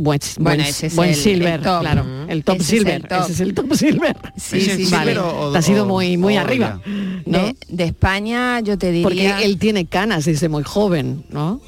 [0.02, 1.82] buen, Bueno, buen, ese es buen el- silver, el top.
[1.82, 3.22] claro, el top Ese es silver, el top.
[3.24, 4.18] ese es el top silver.
[4.38, 4.96] Sí, sí, es sí.
[4.96, 5.18] vale.
[5.20, 6.80] O- ha sido muy muy o arriba,
[7.26, 7.38] ¿no?
[7.40, 9.04] De, de España yo te diría...
[9.04, 11.60] Porque él tiene canas desde muy joven, ¿no?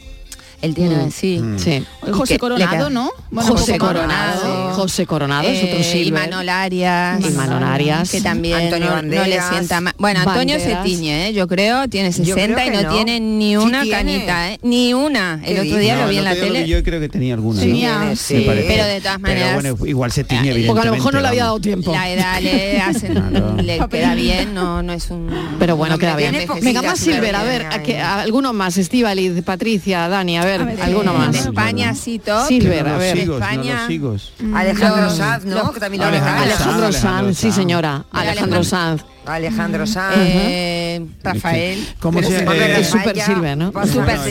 [0.61, 1.11] Él tiene, Mm.
[1.11, 1.41] sí.
[1.57, 1.83] Sí.
[2.11, 3.09] José Coronado, ¿no?
[3.33, 6.07] José Coronado, José Coronado es otro Eh, silver.
[6.07, 7.19] Y Manol Arias.
[7.25, 8.09] Y Manol Arias.
[8.11, 9.49] Que también Antonio no, no le Banderas.
[9.49, 9.93] sienta mal.
[9.97, 10.83] Bueno, Antonio Banderas.
[10.83, 11.33] se tiñe, ¿eh?
[11.33, 14.59] yo creo, tiene Yo 60 y no, tiene ni Sí una canita, ¿eh?
[14.61, 15.39] Ni una.
[15.43, 16.67] El otro día No, lo vi en la tele.
[16.67, 17.59] Yo creo que tenía alguna.
[17.61, 18.15] Tenía, ¿no?
[18.15, 18.43] sí.
[18.45, 21.27] Pero de todas maneras- Pero bueno, igual se tiñe, Porque a lo mejor no le
[21.27, 21.91] había dado tiempo.
[21.91, 25.29] La edad le, hacen, le queda bien, no, no es un...
[25.59, 26.47] Pero bueno, queda que bien.
[26.61, 30.50] Venga, más silver, a ver, a que- a- alguno más, Estivaliz, Patricia, Dani, a ver,
[30.59, 31.35] alguno De más.
[31.35, 32.47] España sí top.
[32.47, 33.17] Silver, a los ver.
[33.17, 33.81] higos, no España.
[33.81, 34.33] los higos.
[34.55, 35.71] Alejandro Sanz, ¿no?
[35.71, 39.03] Que también lo Alejandro Sanz, sí señora, Alejandro- Sanz.
[39.25, 40.15] Alejandro Sanz.
[40.17, 41.87] Eh, Rafael.
[41.99, 42.55] ¿Cómo Pero se llama?
[42.57, 43.67] Eh, super silver, ¿no?
[43.67, 44.21] Super es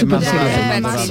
[0.00, 0.20] Super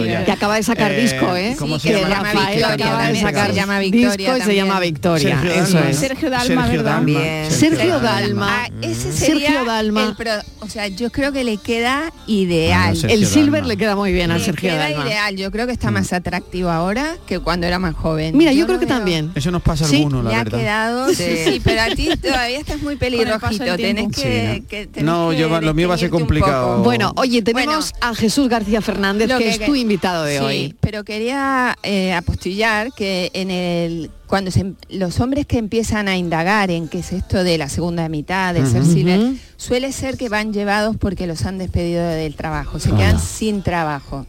[0.06, 0.26] ya.
[0.26, 1.56] Que acaba de sacar Eh, disco, ¿eh?
[1.60, 2.16] ¿cómo Sí, se que llama?
[2.16, 5.74] Rafael Victoria acaba de sacar se llama Victoria disco y se llama Victoria, Sergio eso
[5.74, 5.90] Dalma.
[5.90, 5.98] es.
[5.98, 7.50] Sergio Dalma, Sergio ¿verdad?
[7.50, 8.48] Sergio Dalma.
[8.64, 10.04] Ah, ese Sergio sería Dalma.
[10.06, 12.96] el pro- o sea, yo creo que le queda ideal.
[12.96, 13.68] Sergio El silver Dalma.
[13.68, 15.06] le queda muy bien a Le Sergio queda Dalma.
[15.06, 15.36] ideal.
[15.36, 18.38] Yo creo que está más atractivo ahora que cuando era más joven.
[18.38, 19.32] Mira, yo creo que también.
[19.36, 20.60] Eso nos pasa a Sí, algunos, la Le ha verdad.
[20.60, 23.76] quedado, sí, pero a ti todavía estás muy del pelirrojito.
[23.78, 24.22] Tenés tiempo.
[24.22, 24.22] que,
[24.56, 24.68] Sí, ¿no?
[24.68, 26.84] que- tenés No, yo va- lo mío va a ser complicado.
[26.84, 30.44] Bueno, oye, tenemos a Jesús García Fernández, Lo que, que- es tu invitado de sí,
[30.44, 30.76] hoy.
[30.80, 36.70] pero quería eh, apostillar que en el cuando se- los hombres que empiezan a indagar
[36.70, 38.92] en qué es esto de la segunda mitad, de ser Ujú.
[38.92, 39.20] silver,
[39.58, 44.28] suele ser que van llevados porque los han despedido del trabajo, se quedan sin trabajo.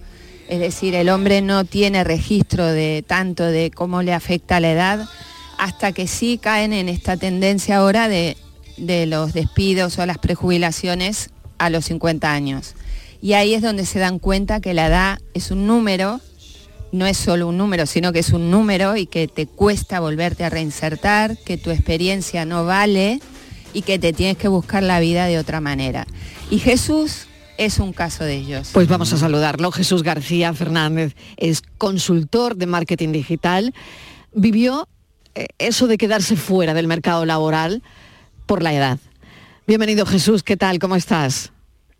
[0.48, 5.08] Es decir, el hombre no tiene registro de tanto de cómo le afecta la edad
[5.58, 8.36] hasta que sí caen en esta tendencia ahora de,
[8.80, 12.74] de los despidos o las prejubilaciones a los 50 años.
[13.22, 16.20] Y ahí es donde se dan cuenta que la edad es un número,
[16.92, 20.44] no es solo un número, sino que es un número y que te cuesta volverte
[20.44, 23.20] a reinsertar, que tu experiencia no vale
[23.72, 26.06] y que te tienes que buscar la vida de otra manera.
[26.50, 27.26] Y Jesús
[27.58, 28.70] es un caso de ellos.
[28.72, 29.70] Pues vamos a saludarlo.
[29.70, 33.74] Jesús García Fernández es consultor de marketing digital.
[34.32, 34.88] Vivió
[35.34, 37.82] eh, eso de quedarse fuera del mercado laboral
[38.50, 38.98] por la edad.
[39.64, 40.80] Bienvenido Jesús, ¿qué tal?
[40.80, 41.52] ¿Cómo estás?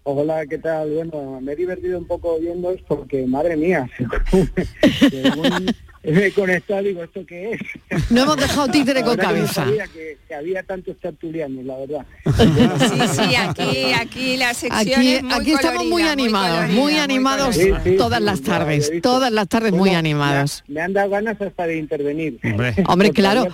[0.03, 0.91] Hola, ¿qué tal?
[0.91, 3.89] Bueno, me he divertido un poco viendo porque, madre mía,
[4.99, 7.61] según me he conectado, digo, ¿esto qué es?
[8.11, 9.65] No hemos dejado títere con que no cabeza.
[9.65, 12.07] sabía que, que había tantos tertulianos, la verdad.
[12.27, 16.97] Sí, sí, aquí, aquí la sección Aquí, es muy aquí estamos muy animados, colorida, muy
[16.97, 20.65] animados Sí, sí, todas sí, las tardes, todas las tardes muy animados.
[20.67, 22.41] Me, me han dado ganas hasta de intervenir.
[22.89, 23.47] Hombre, claro.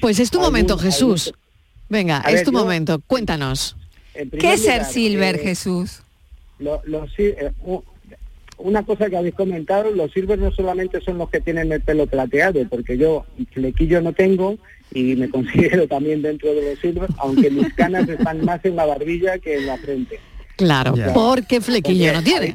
[0.00, 1.34] Pues es tu momento, Jesús.
[1.92, 3.00] Venga, A es ver, tu yo- momento.
[3.06, 3.76] Cuéntanos.
[4.14, 6.02] ¿Qué es ser silver, eh, Jesús?
[6.58, 6.80] lo-
[7.18, 7.50] eh,
[8.56, 12.06] una cosa que habéis comentado, los silver no solamente son los que tienen el pelo
[12.06, 14.56] plateado, porque yo flequillo no tengo
[14.94, 18.86] y me considero también dentro de los silver, aunque mis canas están más en la
[18.86, 20.18] barbilla que en la frente.
[20.56, 21.12] Claro, Ya.
[21.12, 22.40] porque flequillo Porque no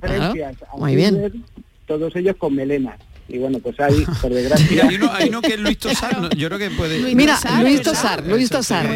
[0.00, 0.32] Claro,
[0.72, 1.44] a muy bien.
[1.86, 2.98] todos ellos con melenas.
[3.30, 4.66] Y bueno, pues ahí, por desgracia...
[4.70, 7.14] Mira, hay uno, hay uno que es Luis Tosar, no, yo creo que puede...
[7.14, 7.82] Mira, Luis.
[7.82, 8.86] Tosar, Luis Tosar.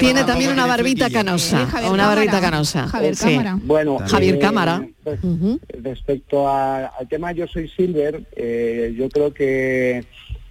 [0.00, 1.24] Tiene también una barbita flequillo.
[1.24, 1.66] canosa.
[1.66, 2.50] Javier Una barbita Cámara.
[2.50, 2.88] canosa.
[2.88, 3.28] Javier Sí.
[3.36, 3.58] Cámara.
[3.62, 4.86] Bueno, Javier eh, Cámara.
[5.04, 5.18] pues.
[5.82, 10.04] Respecto a- al tema Yo Soy Silver, eh, yo creo que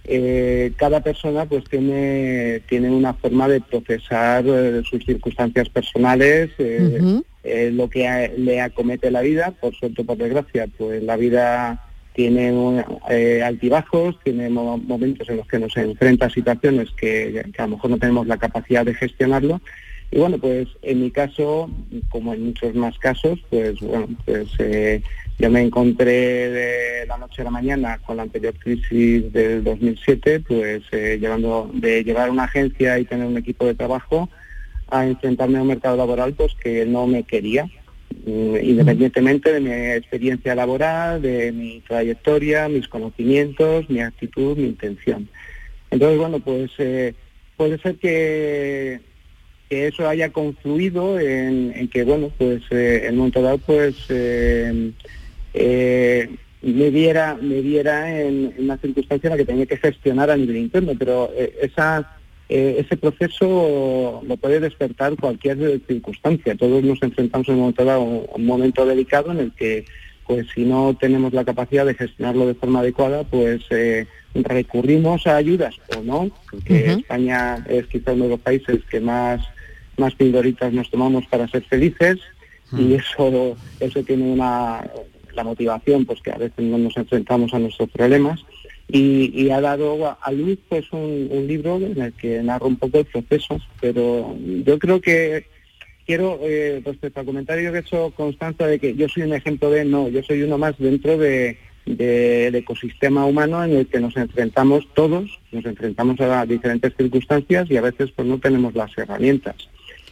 [0.04, 7.20] eh, cada persona pues tiene, tiene una forma de procesar eh, sus circunstancias personales, eh,
[7.44, 11.84] eh, lo que a- le acomete la vida, por suerte por desgracia, pues la vida
[12.18, 17.44] tiene un- eh, altibajos, tiene mo- momentos en los que nos enfrenta a situaciones que,
[17.56, 19.60] a lo mejor no tenemos la capacidad de gestionarlo.
[20.10, 21.70] Y bueno, pues en mi caso,
[22.08, 25.00] como en muchos más casos, pues bueno, pues eh,
[25.38, 30.40] yo me encontré de la noche a la mañana con la anterior crisis del 2007,
[30.40, 34.28] pues eh, llevando de llevar una agencia y tener un equipo de trabajo
[34.90, 37.68] a enfrentarme a un mercado laboral pues que no me quería,
[38.26, 45.28] independientemente de mi experiencia laboral, de mi trayectoria, mis conocimientos, mi actitud, mi intención.
[45.90, 47.14] Entonces, bueno, pues eh,
[47.56, 49.00] puede ser que,
[49.70, 54.92] eso haya confluido en, en que, bueno, pues eh, en dado, pues eh,
[55.52, 56.30] eh,
[56.62, 60.36] me viera, me viera en, en una circunstancia en la que tenía que gestionar a
[60.36, 62.17] nivel interno, pero eh, esa
[62.48, 66.56] eh, ese proceso lo puede despertar cualquier circunstancia.
[66.56, 69.84] Todos nos enfrentamos en un momento dado un momento delicado en el que,
[70.26, 75.36] pues si no tenemos la capacidad de gestionarlo de forma adecuada, pues eh, recurrimos a
[75.36, 76.92] ayudas o no, porque.
[76.92, 79.42] España es quizá uno de los países que más,
[79.96, 82.18] más pildoritas nos tomamos para ser felices
[82.76, 84.84] y eso, eso tiene una,
[85.34, 88.44] la motivación, pues que a veces no nos enfrentamos a nuestros problemas.
[88.88, 92.76] Y, y ha dado a, luz pues un, un libro en el que narra un
[92.76, 94.34] poco el proceso, pero
[94.64, 95.44] yo creo que
[96.06, 99.70] quiero, eh, respecto al comentario que ha hecho Constanza de que yo soy un ejemplo
[99.70, 104.16] de, no, yo soy uno más dentro de, del ecosistema humano en el que nos
[104.16, 109.68] enfrentamos todos, nos enfrentamos a diferentes circunstancias y a veces pues no tenemos las herramientas.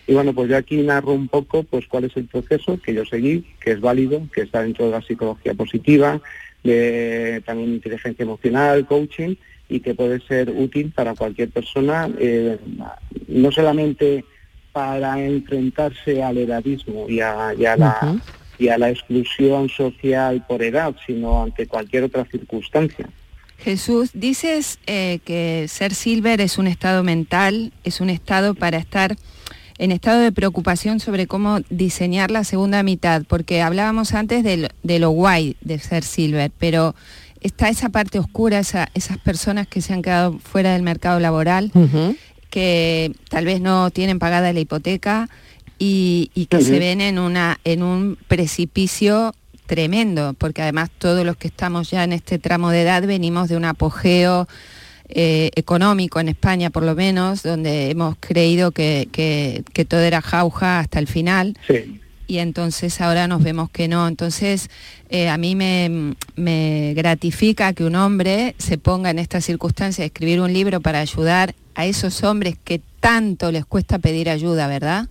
[0.06, 3.04] Y bueno, pues yo aquí narro un poco pues cuál es el proceso que yo
[3.04, 6.20] seguí, que es válido, que está dentro de la psicología positiva,
[6.66, 9.36] de también inteligencia emocional, coaching,
[9.68, 12.58] y que puede ser útil para cualquier persona, eh,
[13.28, 14.24] no solamente
[14.72, 18.20] para enfrentarse al edadismo y a, y a la,
[18.58, 23.08] y a la exclusión social por edad, sino ante cualquier otra circunstancia.
[23.58, 29.16] Jesús, dices eh, que ser silver es un estado mental, es un estado para estar
[29.78, 34.68] en estado de preocupación sobre cómo diseñar la segunda mitad, porque hablábamos antes de lo,
[34.82, 36.94] de lo guay de ser silver, pero
[37.40, 41.70] está esa parte oscura, esa- esas personas que se han quedado fuera del mercado laboral,
[42.50, 45.28] que tal vez no tienen pagada la hipoteca
[45.78, 49.34] y, y que se ven en, una, en un precipicio
[49.66, 53.56] tremendo, porque además todos los que estamos ya en este tramo de edad venimos de
[53.56, 54.48] un apogeo
[55.08, 60.20] eh, económico en España por lo menos, donde hemos creído que, que- que todo era
[60.20, 61.56] jauja hasta el final.
[62.28, 64.08] Y entonces ahora nos vemos que no.
[64.08, 64.68] Entonces
[65.10, 70.06] eh, a mí me, me gratifica que un hombre se ponga en esta circunstancia de
[70.06, 75.06] escribir un libro para ayudar a esos hombres que tanto les cuesta pedir ayuda, ¿verdad?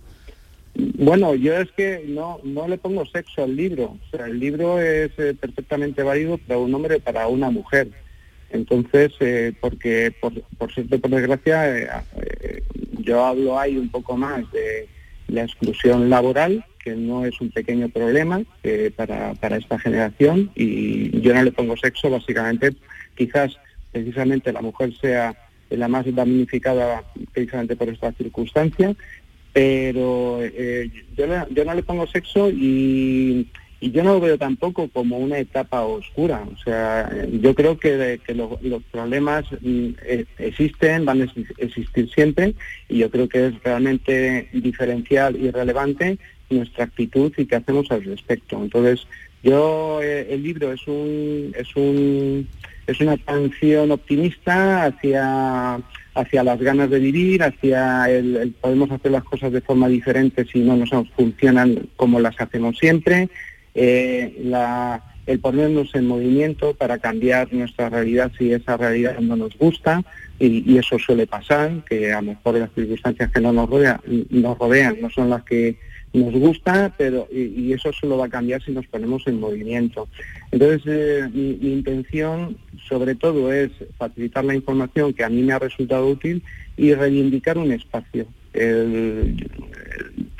[0.74, 3.96] Bueno, yo es que no, no le pongo sexo al libro.
[4.12, 7.88] O sea, el libro es eh, perfectamente válido para un hombre para una mujer.
[8.50, 11.88] Entonces, eh, porque por, por suerte, por desgracia, eh,
[12.40, 12.62] eh,
[13.00, 14.88] yo hablo ahí un poco más de
[15.28, 21.20] la exclusión laboral, que no es un pequeño problema eh, para, para esta generación, y
[21.20, 22.74] yo no le pongo sexo, básicamente,
[23.16, 23.56] quizás
[23.90, 25.34] precisamente la mujer sea
[25.70, 28.94] la más damnificada precisamente por esta circunstancia,
[29.52, 30.40] pero
[31.16, 33.48] yo, yo no le pongo sexo y,
[33.80, 36.44] y yo no lo veo tampoco como una etapa oscura.
[36.52, 42.54] O sea, yo creo que, los problemas mm, eh, existen, van a exi- existir siempre
[42.88, 46.18] y yo creo que es realmente diferencial y relevante
[46.48, 48.62] nuestra actitud y qué hacemos al respecto.
[48.62, 49.06] Entonces,
[49.42, 52.48] yo eh, el libro es un es un
[52.86, 55.80] es una canción optimista hacia
[56.14, 60.46] hacia las ganas de vivir, hacia el, el podemos hacer las cosas de forma diferente
[60.50, 63.28] si no nos funcionan como las hacemos siempre,
[63.76, 64.34] eh,
[65.26, 70.02] el ponernos en movimiento para cambiar nuestra realidad si esa realidad no nos gusta
[70.38, 74.00] y, eso suele pasar, que a lo mejor las circunstancias que no nos, rodea-
[74.30, 75.76] nos rodean no son las que
[76.12, 80.08] nos gusta, pero y, eso solo va a cambiar si nos ponemos en movimiento.
[80.50, 82.56] Entonces, eh, mi, intención
[82.88, 86.42] sobre todo es facilitar la información que a mí me ha resultado útil
[86.76, 88.26] y reivindicar un espacio.
[88.52, 89.36] El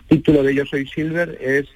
[0.09, 1.67] título de Yo Soy Silver es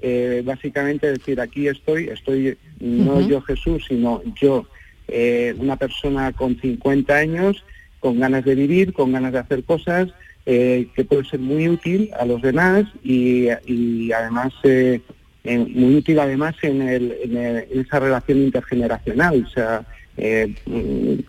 [0.00, 4.66] eh, básicamente decir, aquí estoy, estoy no yo Jesús, sino yo,
[5.08, 7.64] eh, una persona con 50 años,
[8.00, 10.08] con ganas de vivir, con ganas de hacer cosas,
[10.46, 16.18] eh, que puede ser muy útil a los demás y, y además en- muy útil
[16.20, 19.84] además en, el- en el- en esa relación intergeneracional, o sea,
[20.18, 20.52] eh,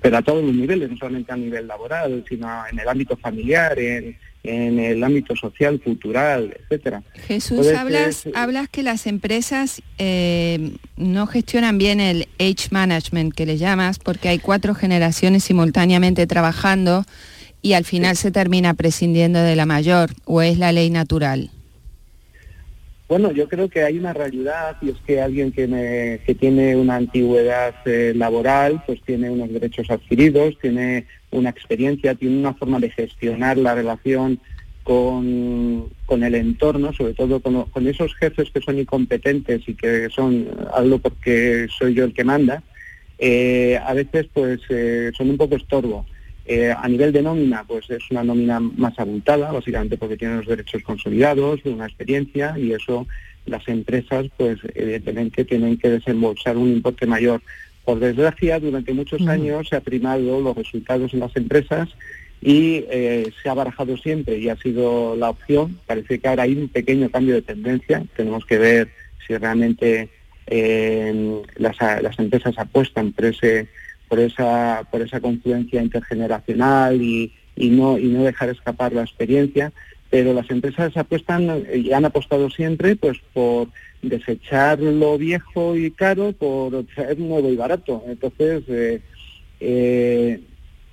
[0.02, 3.78] pero a todos los niveles, no solamente a nivel laboral, sino en el ámbito familiar,
[3.80, 7.04] en, en el ámbito social, cultural, etcétera.
[7.28, 13.34] Jesús, Entonces, hablas, es- hablas que las empresas eh, no gestionan bien el age management
[13.34, 17.04] que le llamas, porque hay cuatro generaciones simultáneamente trabajando
[17.62, 21.52] y al final se termina prescindiendo de la mayor, o es la ley natural.
[23.10, 26.76] Bueno, yo creo que hay una realidad y es que alguien que, me- que tiene
[26.76, 32.80] una antigüedad eh, laboral, pues tiene unos derechos adquiridos, tiene una experiencia, tiene una forma
[32.80, 34.39] de gestionar la relación
[34.84, 40.47] con, con el entorno, sobre todo con, esos jefes que son incompetentes y que son,
[40.72, 42.62] hablo porque soy yo el que manda,
[43.18, 46.05] eh, a veces pues eh, son un poco estorbo.
[46.52, 50.47] Eh, a nivel de nómina, pues es una nómina más abultada, básicamente porque tienen los
[50.47, 53.06] derechos consolidados, una experiencia, y eso
[53.45, 57.43] las empresas, pues evidentemente tienen que desembolsar un importe mayor.
[57.86, 61.88] Por desgracia, durante muchos años se ha primado los resultados en las empresas
[62.41, 65.78] y eh, se ha barajado siempre y ha sido la opción.
[65.86, 68.04] Parece que ahora hay un pequeño cambio de tendencia.
[68.16, 68.89] Tenemos que ver
[69.28, 70.10] si realmente
[70.47, 73.68] eh, las, las empresas apuestan por ese
[74.10, 79.72] por esa por esa confluencia intergeneracional y, y no y no dejar escapar la experiencia.
[80.10, 83.68] Pero las empresas apuestan eh, y han apostado siempre pues por
[84.01, 88.03] desechar lo viejo y caro por traer nuevo y barato.
[88.07, 89.01] Entonces eh,
[89.60, 90.39] eh,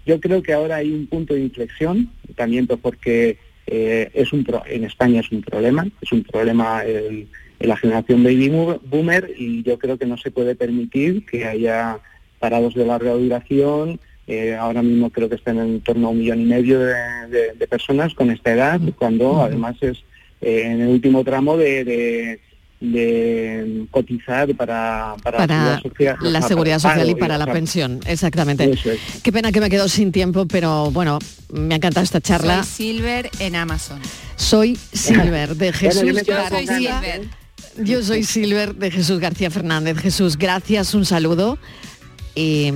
[0.04, 4.44] yo creo que ahora hay un punto de inflexión, también pues porque eh, es un
[4.44, 7.26] pro- en España es un problema, es un problema el-
[7.58, 8.48] en la generación baby
[8.84, 11.98] boomer y yo creo que no se puede permitir que haya
[12.46, 13.98] parados de larga duración.
[14.28, 16.94] eh, ahora mismo creo que están en torno a un millón y medio de,
[17.34, 19.96] de- de personas con esta edad, cuando además es
[20.40, 22.40] eh, en el último tramo de, de-
[22.80, 27.38] de cotizar para, para, para la seguridad social, la o sea, seguridad social y para
[27.38, 28.64] la pensión, exactamente.
[28.70, 28.80] Es.
[29.22, 31.18] Qué pena que me quedo sin tiempo, pero bueno,
[31.52, 32.62] me ha encantado esta charla.
[32.64, 34.00] Soy Silver en Amazon.
[34.36, 37.02] Soy Silver de Bueno, Jesús yo García.
[37.78, 39.98] Yo soy Silver de Jesús García Fernández.
[39.98, 41.58] Jesús, gracias, un saludo.
[42.36, 42.72] Y,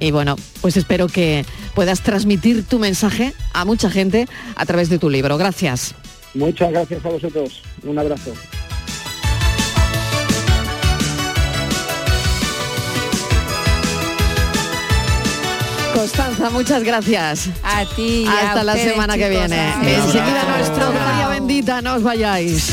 [0.00, 4.26] y bueno, pues espero que puedas transmitir tu mensaje a mucha gente
[4.56, 5.36] a través de tu libro.
[5.36, 5.94] Gracias.
[6.34, 7.62] Muchas gracias a vosotros.
[7.82, 8.32] Un abrazo.
[15.94, 17.48] Constanza, muchas gracias.
[17.64, 18.22] A ti.
[18.24, 19.58] y a Hasta la ustedes, semana que viene.
[19.58, 22.72] Hasta Enseguida nuestro Gloria Bendita, no os vayáis.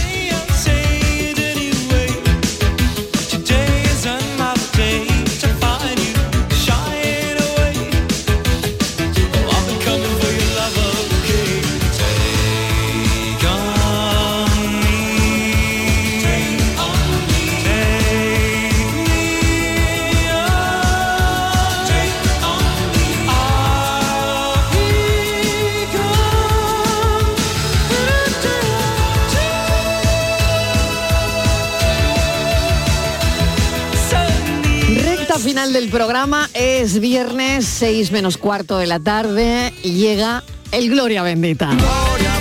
[35.45, 41.21] Final del programa, es viernes 6 menos cuarto de la tarde y llega el Gloria
[41.21, 41.69] Bendita.
[41.69, 42.31] Gloria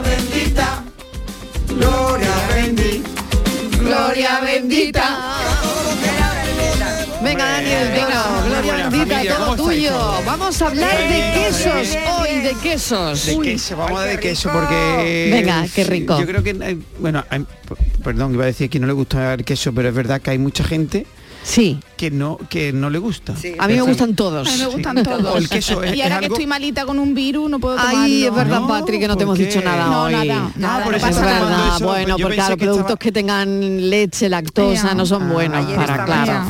[0.00, 0.82] bendita,
[1.68, 3.10] gloria bendita,
[3.78, 5.36] Gloria bendita.
[7.22, 8.11] Venga, Daniel, venga, Gloria buena bendita,
[9.90, 13.26] Vamos a hablar de quesos hoy, de quesos.
[13.26, 15.30] De queso, vamos a de queso porque...
[15.32, 16.20] Venga, qué rico.
[16.20, 17.24] Yo creo que, eh, bueno,
[18.04, 20.38] perdón, iba a decir que no le gusta el queso, pero es verdad que hay
[20.38, 21.04] mucha gente
[21.42, 21.78] sí.
[21.96, 23.34] que no que no le gusta.
[23.58, 24.48] A mí me gustan todos.
[24.48, 25.02] A mí me gustan Sí.
[25.04, 25.34] todos.
[25.34, 27.76] O el queso es, y es ahora que estoy malita con un virus no puedo
[27.76, 28.00] tomarlo.
[28.00, 30.12] Ay, es verdad, Patri, que no te hemos ¿por dicho nada No, hoy.
[30.12, 33.90] nada, nada, por no eso es verdad, eso, bueno, porque que productos estaba- que tengan
[33.90, 36.44] leche, lactosa, no son buenos Ayer para, claro.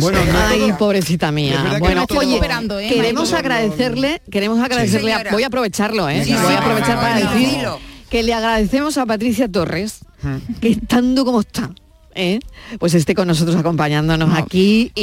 [0.00, 1.64] Bueno, no Ay, todo- pobrecita mía.
[1.74, 2.40] que Bueno, no estoy oye,
[2.80, 2.88] ¿eh?
[2.88, 6.24] queremos agradecerle, queremos agradecerle, a- voy a aprovecharlo, ¿eh?
[6.24, 7.66] Sí, voy a aprovechar para decir
[8.10, 10.36] que le agradecemos a Patricia Torres Hmm.
[10.60, 11.70] que estando como está,
[12.14, 12.40] ¿eh?
[12.78, 14.36] pues esté con nosotros acompañándonos No.
[14.36, 15.02] aquí y,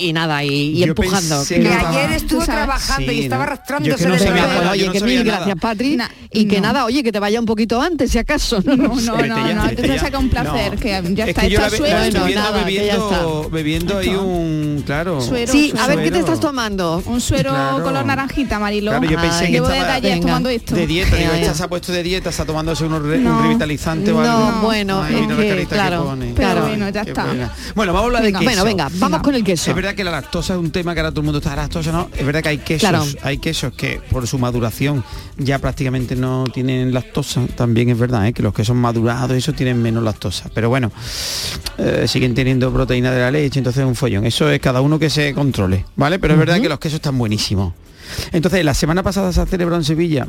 [0.00, 1.42] y- y nada, y, y empujando.
[1.46, 5.00] Que Que ayer estuvo trabajando Sí, y estaba arrastrándose no de nada, oye, no que
[5.00, 5.38] mil nada.
[5.38, 5.96] gracias, Patri.
[5.96, 8.60] Na- y que nada, oye, que te vaya un poquito antes, si acaso.
[8.64, 10.80] No, No, no, no, no, te saca un placer, No.
[10.80, 11.96] que ya Es está hecho suero.
[13.50, 15.20] bebiendo, ahí un, claro.
[15.20, 17.02] Suero, Sí, a ver, ¿qué te estás tomando?
[17.06, 18.90] Un suero color naranjita, Marilo.
[18.90, 20.20] Claro, yo pensé que venga.
[20.20, 20.74] tomando esto.
[20.74, 23.02] de dieta, digo, esta se ha puesto de dieta, está tomándose un
[23.42, 24.50] revitalizante o algo.
[24.50, 25.04] No, bueno,
[25.68, 26.16] claro.
[26.34, 26.66] Pero claro.
[26.68, 27.24] bueno, ya está.
[27.74, 28.38] Bueno, vamos a hablar Venga.
[28.40, 28.50] de queso.
[28.62, 29.22] Bueno, venga, vamos Venga.
[29.22, 29.70] con el queso.
[29.70, 31.92] Es verdad que la lactosa es un tema que ahora todo el mundo está lactosa,
[31.92, 32.08] ¿no?
[32.16, 33.04] Es verdad que hay quesos, Claro.
[33.22, 35.04] hay quesos que por su maduración
[35.38, 37.46] ya prácticamente no tienen lactosa.
[37.56, 38.32] También es verdad, ¿eh?
[38.32, 40.48] que los quesos madurados eso tienen menos lactosa.
[40.54, 40.90] Pero bueno,
[41.78, 44.24] eh, siguen teniendo proteína de la leche, entonces es un follón.
[44.26, 46.18] Eso es cada uno que se controle, ¿vale?
[46.18, 47.72] Pero es verdad que los quesos están buenísimos.
[48.32, 50.28] Entonces, la semana pasada se celebró en Sevilla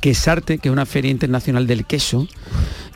[0.00, 2.26] Quesarte, que es una feria internacional del queso.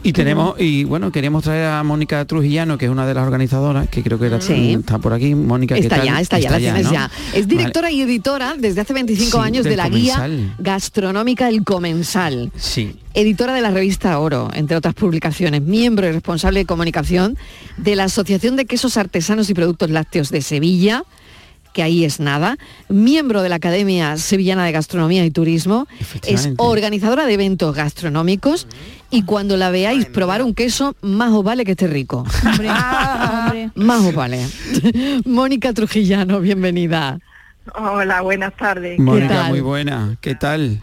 [0.04, 3.88] Y tenemos, y bueno, queríamos traer a Mónica Trujillano, que es una de las organizadoras,
[3.88, 4.72] que creo que era- Sí.
[4.80, 5.32] está por aquí.
[5.36, 6.06] Mónica, ¿qué Está tal?
[6.06, 6.92] ya, está ya, la tienes ¿no?
[6.92, 7.08] ya.
[7.32, 10.36] Es directora y editora desde hace 25 Sí, años de la Comensal.
[10.36, 12.50] guía gastronómica El Comensal.
[12.56, 12.96] Sí.
[13.14, 17.36] Editora de la revista Oro, entre otras publicaciones, miembro y responsable de comunicación
[17.76, 21.04] de la Asociación de Quesos Artesanos y Productos Lácteos de Sevilla,
[21.72, 22.56] que ahí es nada,
[22.88, 25.86] miembro de la Academia Sevillana de Gastronomía y Turismo,
[26.26, 28.66] es organizadora de eventos gastronómicos
[29.10, 32.24] y cuando la veáis probar un queso, más os vale que esté rico.
[32.46, 32.68] Hombre,
[33.44, 33.70] hombre.
[33.74, 34.46] Más os vale.
[35.24, 37.18] Mónica Trujillano, bienvenida.
[37.74, 38.98] Hola, buenas tardes.
[38.98, 40.16] Mónica, muy buena.
[40.20, 40.80] ¿Qué tal?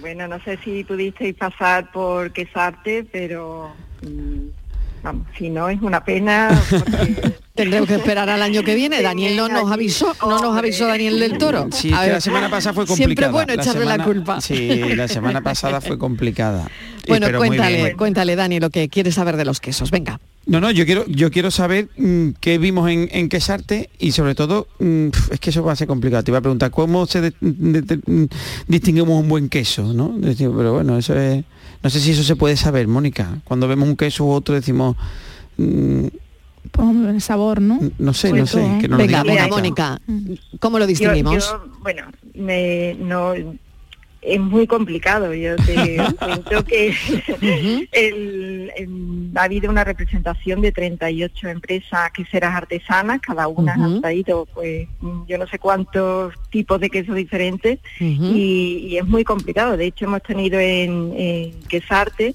[0.00, 3.70] Bueno, no sé si pudisteis pasar por Quesarte, pero
[4.02, 6.50] mm, vamos, si no es una pena.
[6.70, 9.02] porque- Tendremos que esperar al año que viene.
[9.02, 11.68] Daniel no nos avisó, no nos avisó Daniel del Toro.
[11.70, 12.96] Sí, es A que ver, la semana pasada fue complicada.
[13.06, 14.40] Siempre es bueno echarle la semana- culpa.
[14.40, 16.68] Sí, la semana pasada fue complicada.
[17.08, 19.90] Bueno, cuéntale, cuéntale, Dani, lo que quieres saber de los quesos.
[19.90, 20.20] Venga.
[20.46, 24.36] No, no, yo quiero, yo quiero saber mm, qué vimos en, en Quesarte y sobre
[24.36, 26.22] todo, mm, es que eso va a ser complicado.
[26.22, 28.26] Te iba a preguntar, ¿cómo se de- de- de- mm,
[28.68, 29.92] distinguimos un buen queso?
[29.92, 30.14] ¿no?
[30.22, 31.42] Pero bueno, eso es...
[31.82, 33.38] No sé si eso se puede saber, Mónica.
[33.42, 34.96] Cuando vemos un queso u otro decimos...
[37.08, 37.80] el sabor, ¿no?
[37.98, 38.78] No sé, no sé, todo.
[38.80, 40.00] que no lo Venga, Mónica,
[40.60, 41.34] ¿cómo lo distinguimos?
[41.34, 42.02] Yo- yo, bueno,
[42.34, 43.34] me, no,
[44.22, 45.34] es muy complicado.
[45.34, 46.94] Yo te cuento que
[47.92, 54.46] el- el- ha habido una representación de 38 empresas queseras artesanas, cada una han traído,
[54.54, 54.86] pues,
[55.26, 59.76] yo no sé cuántos tipos de quesos diferentes y es muy complicado.
[59.76, 62.34] De hecho, hemos tenido en, en Quesarte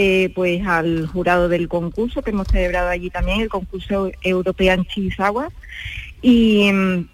[0.00, 5.20] eh, pues al jurado del concurso que hemos celebrado allí también, el concurso European Cheese
[5.20, 5.52] Awards,
[6.22, 7.08] y mm,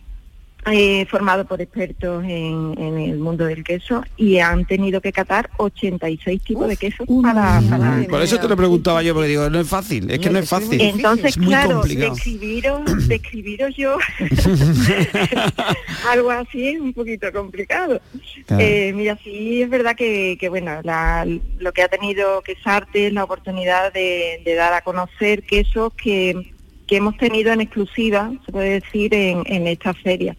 [0.73, 5.51] eh, formado por expertos en, en el mundo del queso y han tenido que catar
[5.59, 9.61] 86 tipos de quesos para, para- Por eso te lo preguntaba yo, porque digo, no
[9.61, 10.81] es fácil, es que no es fácil.
[10.81, 13.97] entonces, es claro, describiros, describiros yo
[16.11, 18.01] algo así es un poquito complicado.
[18.47, 18.63] Claro.
[18.63, 21.27] Eh, mira, sí es verdad que, que, bueno, la-
[21.59, 26.53] lo que ha tenido Quesarte es la oportunidad de, de dar a conocer quesos que,
[26.87, 30.37] que hemos tenido en exclusiva, se puede decir, en, en esta feria.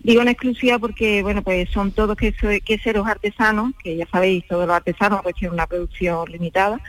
[0.00, 4.76] Digo en exclusiva porque, bueno, pues son todos queseros artesanos, que ya sabéis, todos los
[4.76, 6.80] artesanos pues tienen una producción limitada.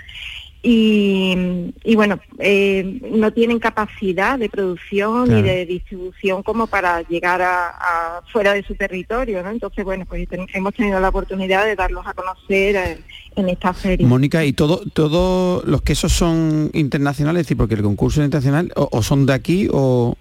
[0.62, 5.42] Y, y bueno, eh, no tienen capacidad de producción Claro.
[5.42, 9.52] ni de distribución como para llegar a, a fuera de su territorio, ¿no?
[9.52, 12.98] Entonces, bueno, pues ten- hemos tenido la oportunidad de darlos a conocer eh,
[13.38, 14.06] en esta feria.
[14.06, 17.42] Mónica, ¿y todo, todos los quesos son internacionales?
[17.42, 20.16] Es decir, porque el concurso es internacional, o, o son de aquí, o...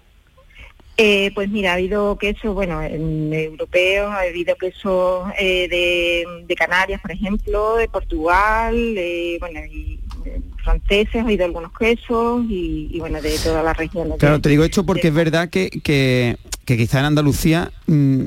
[1.01, 6.55] Eh, pues mira, ha habido quesos, bueno, en europeos, ha habido quesos eh, de, de
[6.55, 9.98] Canarias, por ejemplo, de Portugal, eh, bueno, y
[10.63, 14.17] franceses, ha habido algunos quesos y, y, bueno, de todas las regiones.
[14.19, 18.23] Claro, de- te digo esto porque es verdad que, que, que quizá en Andalucía mm,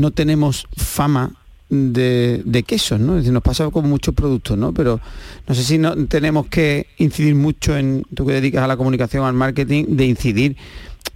[0.00, 1.32] no tenemos fama
[1.68, 3.14] de, de quesos, ¿no?
[3.14, 4.72] Es decir, nos pasa con muchos productos, ¿no?
[4.72, 5.00] Pero
[5.48, 9.24] no sé si no tenemos que incidir mucho en, tú que dedicas a la comunicación,
[9.24, 10.56] al marketing, de incidir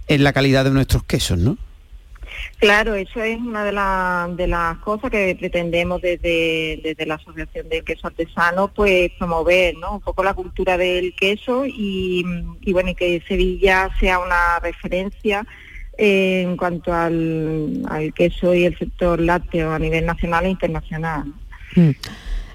[0.07, 1.57] en la calidad de nuestros quesos, ¿no?
[2.57, 7.67] Claro, eso es una de, la- de las cosas que pretendemos desde, desde la Asociación
[7.69, 9.93] del Queso Artesano, pues promover ¿no?
[9.95, 12.23] un poco la cultura del queso y,
[12.71, 15.45] bueno, y que Sevilla sea una referencia
[15.97, 21.25] eh, en cuanto al, al queso y el sector lácteo a nivel nacional e internacional.
[21.75, 21.89] Mm.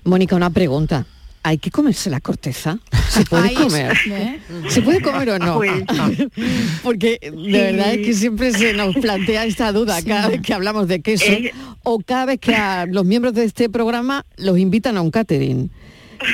[0.04, 1.04] Mónica, una pregunta.
[1.46, 2.80] ¿Hay que comerse la corteza?
[3.08, 3.96] ¿Se puede Ay, comer?
[4.10, 4.40] ¿eh?
[4.68, 5.54] ¿Se puede comer o no?
[5.58, 5.84] Pues,
[6.82, 10.88] Porque de verdad es que siempre se nos plantea esta duda cada vez que hablamos
[10.88, 11.52] de queso Eh.
[11.84, 15.70] o cada vez que a los miembros de este programa los invitan a un catering.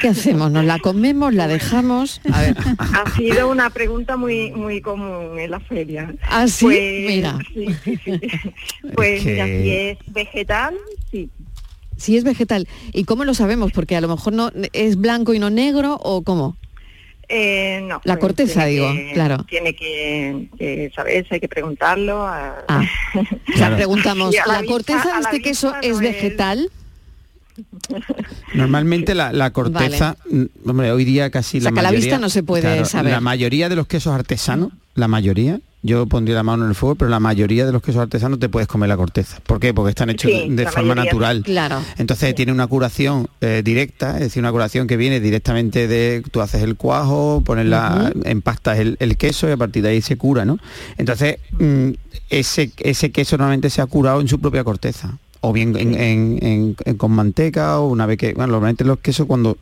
[0.00, 0.50] ¿Qué hacemos?
[0.50, 1.34] ¿Nos la comemos?
[1.34, 2.22] ¿La dejamos?
[2.32, 2.56] A ver.
[2.78, 6.14] Ha sido una pregunta muy muy común en la feria.
[6.22, 6.68] ¿Ah, sí?
[7.06, 7.36] Mira.
[7.52, 8.20] sí, sí, sí.
[8.94, 10.74] Pues mira, si es vegetal,
[11.10, 11.28] sí.
[11.97, 12.66] Si es vegetal.
[12.93, 13.72] ¿Y cómo lo sabemos?
[13.72, 16.57] Porque a lo mejor no es blanco y no negro o cómo.
[17.28, 18.01] Eh, no.
[18.05, 19.45] La pues corteza, digo, que- claro.
[19.49, 22.26] Tiene que, que saberse, hay que preguntarlo.
[22.26, 22.82] a- Ah.
[23.14, 23.76] O sea, Claro.
[23.76, 26.70] preguntamos, la ¿la vista- corteza de este queso es- vegetal?
[28.55, 30.16] Normalmente la, la corteza,
[30.66, 32.07] hombre, hoy día casi O sea, la que a la mayoría...
[32.07, 33.12] vista no se puede saber.
[33.12, 36.94] La mayoría de los quesos artesanos, la mayoría, yo pondría la mano en el fuego,
[36.94, 39.40] pero la mayoría de los quesos artesanos te puedes comer la corteza.
[39.44, 39.74] ¿Por qué?
[39.74, 41.05] Porque están hechos Sí, de forma mayoría.
[41.05, 41.42] natural.
[41.42, 41.82] Claro.
[41.98, 46.40] Entonces tiene una curación eh, directa, es decir, una curación que viene directamente de, tú
[46.40, 50.16] haces el cuajo, pones la, empastas el, el queso y a partir de ahí se
[50.16, 50.59] cura, ¿no?
[50.98, 51.88] Entonces, mm,
[52.30, 55.18] ese, ese queso normalmente se ha curado en su propia corteza.
[55.45, 59.01] O bien en- en- en- en- con manteca o una vez que, bueno, normalmente los
[59.01, 59.59] quesos cuando,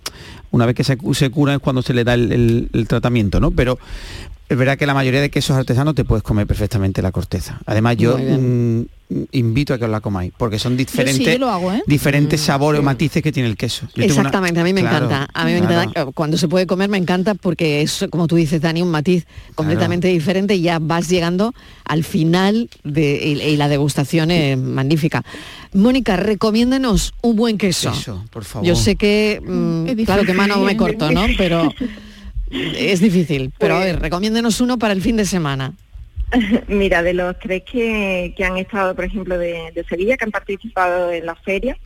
[0.51, 3.41] una vez que se, se curan es cuando se le da el, el- el tratamiento,
[3.41, 3.51] ¿no?
[3.51, 3.78] Pero
[4.51, 7.61] es verdad que la mayoría de quesos artesanos te puedes comer perfectamente la corteza.
[7.66, 8.82] Además yo mm,
[9.32, 11.82] invito a que os la comáis, porque son diferentes, yo hago, ¿eh?
[11.86, 13.86] diferentes sabores o matices que tiene el queso.
[13.94, 15.28] Yo tengo una- Exactamente, a mí me Claro, encanta.
[15.32, 16.07] A mí me encanta.
[16.07, 19.24] Cuando se puede comer me encanta porque es, como tú dices, Dani, un matiz
[19.55, 25.22] completamente diferente y ya vas llegando al final de, y, y la degustación es magnífica.
[25.72, 27.92] Mónica, recomiéndenos un buen queso.
[27.92, 28.66] Queso, por favor.
[28.66, 30.76] Yo sé que, mm, claro que mano me difícil.
[30.98, 31.22] corto, ¿no?
[31.38, 31.72] Pero
[32.51, 33.53] es difícil.
[33.59, 35.72] Pero a ver, recomiéndenos uno para el fin de semana.
[36.68, 40.30] Mira, de los tres que, que han estado, por ejemplo, de, de Sevilla, que han
[40.30, 41.76] participado en la feria,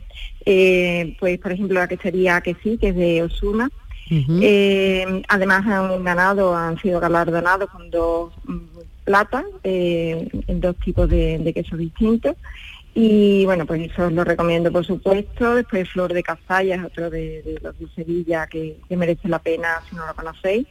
[0.45, 3.69] eh, pues por ejemplo la que sería que sí, que es de Osuna.
[4.07, 8.59] Eh, además han ganado, han sido galardonados con dos mm,
[9.03, 12.35] platas, eh, en dos tipos de, de quesos distintos.
[12.97, 15.55] Y bueno, pues eso os lo recomiendo por supuesto.
[15.55, 19.39] Después Flor de Cazalla es otro de, de los de Sevilla que, que merece la
[19.39, 20.65] pena si no lo conocéis.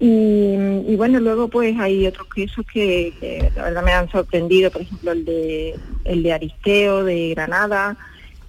[0.00, 0.54] Y,
[0.88, 4.82] y bueno, luego pues hay otros quesos que, que la verdad me han sorprendido, por
[4.82, 7.96] ejemplo el de el de Aristeo, de Granada,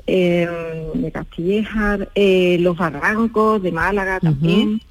[0.07, 0.49] eh,
[0.95, 4.82] de Castillejar, eh, los Barrancos, de Málaga también.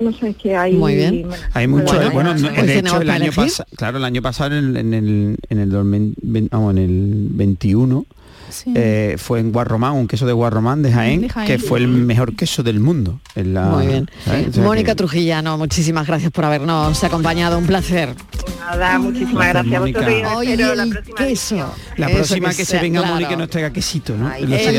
[0.00, 0.72] No sé, que hay...
[0.74, 1.26] Muy bien.
[1.52, 4.76] Hay mucho, Bueno, no, de hecho el año pasado, claro, el año pasado en el,
[4.76, 8.06] en el, en el, 2020 vamos, en el 21
[8.50, 8.72] Sí.
[8.76, 11.46] eh, fue en Guarromán, un queso de Guarromán de Jaén, De Jaén.
[11.48, 13.18] que fue el mejor queso del mundo.
[13.34, 14.08] en la- Muy bien.
[14.24, 14.48] ¿sabes?
[14.48, 18.14] O sea Mónica que- Trujillano, muchísimas gracias por habernos acompañado, un placer.
[18.60, 21.74] Nada, muchísimas gracias a vosotros os Oye, espero la el próxima queso.
[21.96, 23.14] La Eso próxima que, se venga claro.
[23.14, 24.32] Mónica nos traiga quesito, ¿no?
[24.32, 24.70] El queso,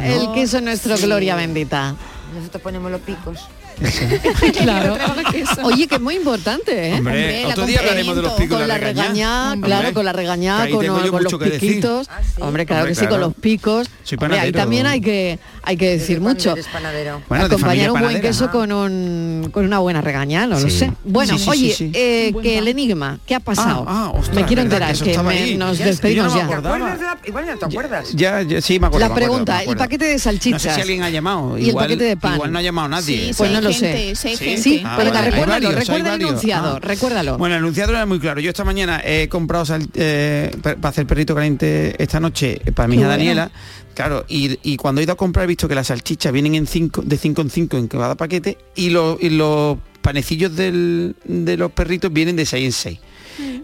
[0.00, 1.96] el queso es nuestro gloria bendita.
[2.36, 3.40] Nosotros ponemos los picos.
[4.62, 4.96] claro.
[5.62, 6.94] Oye, que es muy importante, ¿eh?
[6.94, 10.12] Hombre, la otro día hablaremos de los picos con la Hombre, claro, con la
[10.62, 11.68] ahí con, yo con los que decir.
[11.70, 12.08] piquitos.
[12.40, 13.26] Hombre, claro Hombre, que sí, con claro.
[13.26, 13.88] los picos.
[14.02, 16.52] Soy Hombre, ahí también hay que hay que decir mucho.
[16.52, 17.22] Eres panadero.
[17.28, 18.28] Bueno, Acompañar un buen panadera.
[18.28, 20.78] queso con un con una buena regañá, no lo Sí.
[20.78, 20.92] sé.
[21.04, 21.92] Bueno, Sí, sí, oye, sí, sí.
[21.94, 23.84] eh, que el enigma, ¿qué ha pasado?
[23.88, 26.44] Ah, ah, ostras, me quiero enterar, que me- nos despedimos ya.
[27.26, 28.12] Igual no te acuerdas.
[28.14, 29.08] Ya, sí, me acuerdo.
[29.08, 30.64] La pregunta, el paquete de salchichas.
[30.64, 31.58] No sé si alguien ha llamado.
[31.58, 32.34] Y el igual, paquete de pan.
[32.34, 33.32] Igual no ha llamado nadie.
[33.36, 34.14] pues no lo sé.
[34.14, 36.30] sí Sí, sí, Ah, hay recuérdalo, varios, hay recuerda el varios.
[36.30, 36.80] enunciado, Ah.
[36.80, 37.38] recuérdalo.
[37.38, 38.40] Bueno, el enunciado era muy claro.
[38.40, 42.72] Yo esta mañana he comprado sal- eh, pa- para hacer perrito caliente esta noche eh,
[42.72, 43.18] para mi hija bueno.
[43.18, 43.50] Daniela.
[43.94, 46.66] Claro, y, y cuando he ido a comprar he visto que las salchichas vienen en
[46.66, 51.56] cinco, de 5 en 5 en cada paquete y, los y los panecillos del- de
[51.56, 52.98] los perritos vienen de 6 en 6.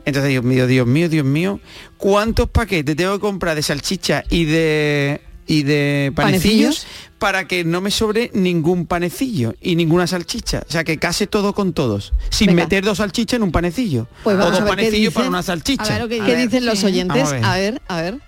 [0.04, 1.60] Entonces, Dios mío, Dios mío, Dios mío,
[1.96, 5.20] ¿cuántos paquetes tengo que comprar de salchicha y de
[5.50, 6.86] y de panecillos, ¿Panecillos?
[7.18, 10.62] para que no me sobre ningún panecillo y ninguna salchicha?
[10.68, 12.62] O sea, que case todo con todos, sin Venga.
[12.62, 14.06] meter dos salchichas en un panecillo.
[14.22, 15.96] Pues o vamos dos panecillos para una salchicha.
[15.96, 17.26] A ver ¿Qué dicen los oyentes?
[17.26, 17.44] A ver.
[17.44, 18.20] A ver, a ver.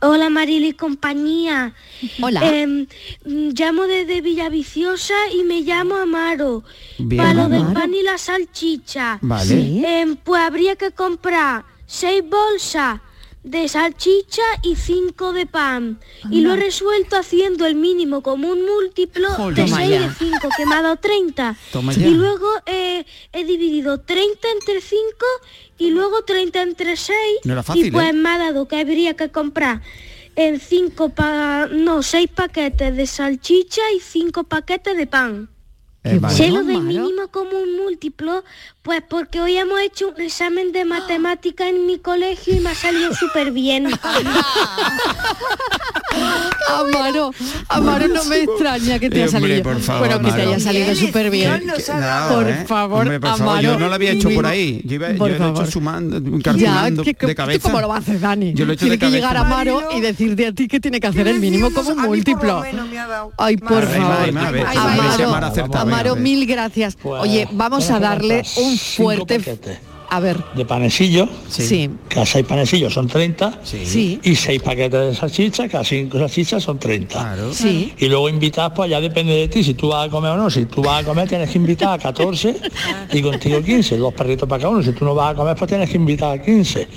[0.00, 1.74] Hola Maril y compañía.
[2.22, 2.42] Hola.
[2.42, 6.62] Mm, llamo desde Villaviciosa y me llamo Amaro.
[6.98, 7.20] Bien.
[7.20, 9.18] Para lo del pan y la salchicha.
[9.20, 9.48] Vale.
[9.48, 9.82] Sí.
[9.84, 13.00] Em, pues habría que comprar seis bolsas
[13.44, 16.00] de salchicha y cinco de pan.
[16.30, 19.54] Y lo he resuelto haciendo el mínimo común múltiplo Joder.
[19.54, 20.00] de Toma 6 ya.
[20.00, 21.56] de 5, que me ha dado 30.
[21.72, 22.06] Toma ya.
[22.06, 25.00] Y luego eh, he dividido 30 entre 5
[25.78, 27.16] y luego 30 entre 6.
[27.44, 28.12] No era fácil, y pues ¿eh?
[28.12, 29.82] me ha dado que habría que comprar
[30.36, 35.48] en 5 pa no, 6 paquetes de salchicha y 5 paquetes de pan.
[36.08, 36.20] Eh.
[36.30, 38.44] Sé Bueno, lo del mínimo común múltiplo,
[38.82, 42.74] pues porque hoy hemos hecho un examen de matemática en mi colegio y me ha
[42.74, 43.88] salido súper bien.
[46.68, 47.32] Amaro,
[47.68, 49.62] Amaro, no me extraña que te Eh, haya hombre, salido.
[49.72, 51.62] por favor, bueno, que te haya salido súper bien.
[51.88, 52.64] Nada, Por ¿eh?
[52.66, 54.80] favor, Hombre, por favor, Amaro, yo no lo había hecho por ahí.
[54.84, 57.68] Yo, iba, yo lo he hecho sumando, Ya, calculando que- de ¿tú cabeza.
[57.68, 58.52] cómo lo haces, Dani?
[58.54, 59.16] Yo lo he hecho tiene de que cabeza.
[59.16, 62.00] llegar a Amaro y decirte a ti que tiene que hacer el mínimo como un
[62.02, 62.62] múltiplo.
[63.36, 64.28] Ay, por favor.
[65.76, 66.96] Amaro, Amaro mil gracias.
[66.96, 69.40] Pues, Oye, vamos a darle un fuerte...
[70.10, 75.08] A ver, de panecillo, sí, que a seis panecillos son 30, sí, y seis paquetes
[75.08, 77.08] de salchicha, que a cinco salchichas son 30.
[77.18, 77.52] Claro.
[77.52, 77.92] sí.
[77.98, 80.48] Y luego invitas, pues ya depende de ti, si tú vas a comer o no.
[80.50, 82.56] Si tú vas a comer tienes que invitar a 14
[83.12, 84.82] y contigo 15, dos perritos para cada uno.
[84.82, 86.88] Si tú no vas a comer, pues tienes que invitar a 15.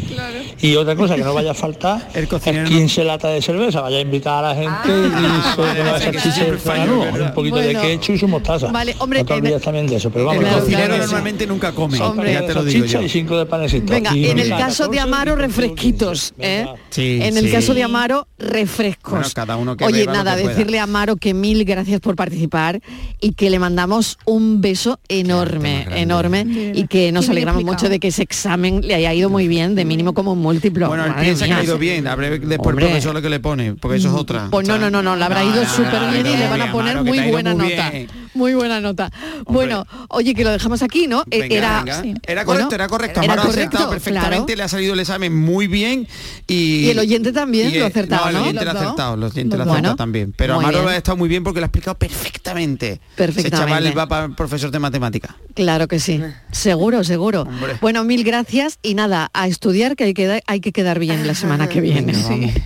[0.61, 3.41] Y otra cosa que no vaya a faltar El cocinero es no- 15 latas de
[3.41, 6.59] cerveza, vaya a invitar a la gente y come la vale, que salchicha y el
[6.59, 7.79] fallo, un poquito Bueno.
[7.81, 8.67] de ketchup y su mostaza.
[8.71, 11.45] Vale, hombre, no te olvides también de eso, pero vamos, El Claro, cocinero claro, normalmente
[11.47, 12.31] nunca come, Hombre.
[12.33, 13.00] ya te lo digo yo.
[13.01, 13.91] Y cinco de panecito.
[13.91, 15.61] Venga, Y en el a caso de 14 Amaro, y contigo 15.
[15.61, 16.65] refresquitos, ¿eh?
[16.89, 17.51] Sí, en el sí.
[17.51, 19.11] caso de Amaro, refrescos.
[19.11, 22.81] Bueno, cada uno que Oye, nada, que decirle a Amaro que mil gracias por participar
[23.19, 28.09] y que le mandamos un beso enorme, enorme y que nos alegramos mucho de que
[28.09, 30.87] ese examen le haya ido muy bien, de mínimo como un múltiplo.
[30.87, 32.85] Bueno, él piensa que ha ido bien, habrá después Hombre.
[32.85, 34.47] el profesor lo que le pone, porque eso es otra.
[34.49, 36.61] Pues no, no, no, no, le habrá ido no, súper no, bien y le van
[36.61, 37.91] a poner Amaro, muy ido buena muy nota.
[38.33, 39.11] Muy buena nota.
[39.45, 41.23] Bueno, oye, que lo dejamos aquí, ¿no?
[41.29, 42.01] Eh, Venga, era, venga.
[42.01, 42.13] sí.
[42.25, 43.21] Era Bueno, correcto, era correcto.
[43.21, 44.57] Era Amaro ha acertado perfectamente, claro.
[44.57, 46.07] le ha salido el examen muy bien
[46.45, 46.85] y...
[46.85, 48.41] Y el oyente también y, lo ha acertado, el ¿no?
[48.43, 48.89] oyente lo ha Los dos.
[48.91, 50.33] acertado, el oyente lo ha acertado también.
[50.37, 50.85] Pero Amaro bien.
[50.85, 53.01] lo ha estado muy bien porque lo ha explicado perfectamente.
[53.15, 53.55] Perfectamente.
[53.55, 55.35] Ese chaval va para profesor de matemática.
[55.55, 56.21] Claro que sí.
[56.51, 57.41] Seguro, seguro.
[57.41, 57.77] Hombre.
[57.81, 61.33] Bueno, mil gracias y nada, a estudiar que hay que, hay que quedar bien la
[61.33, 62.13] semana que viene.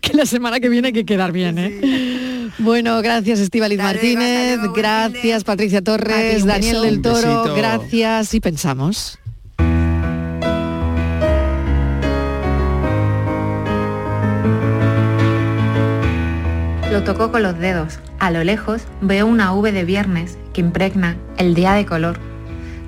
[0.00, 2.50] Que la semana que viene hay que quedar bien, ¿eh?
[2.58, 9.18] Bueno, gracias luego, Martínez, luego, gracias Patricia Torres, Daniel del Toro, gracias y pensamos.
[16.96, 17.98] Lo toco con los dedos.
[18.18, 22.18] A lo lejos veo una V de viernes que impregna el día de color.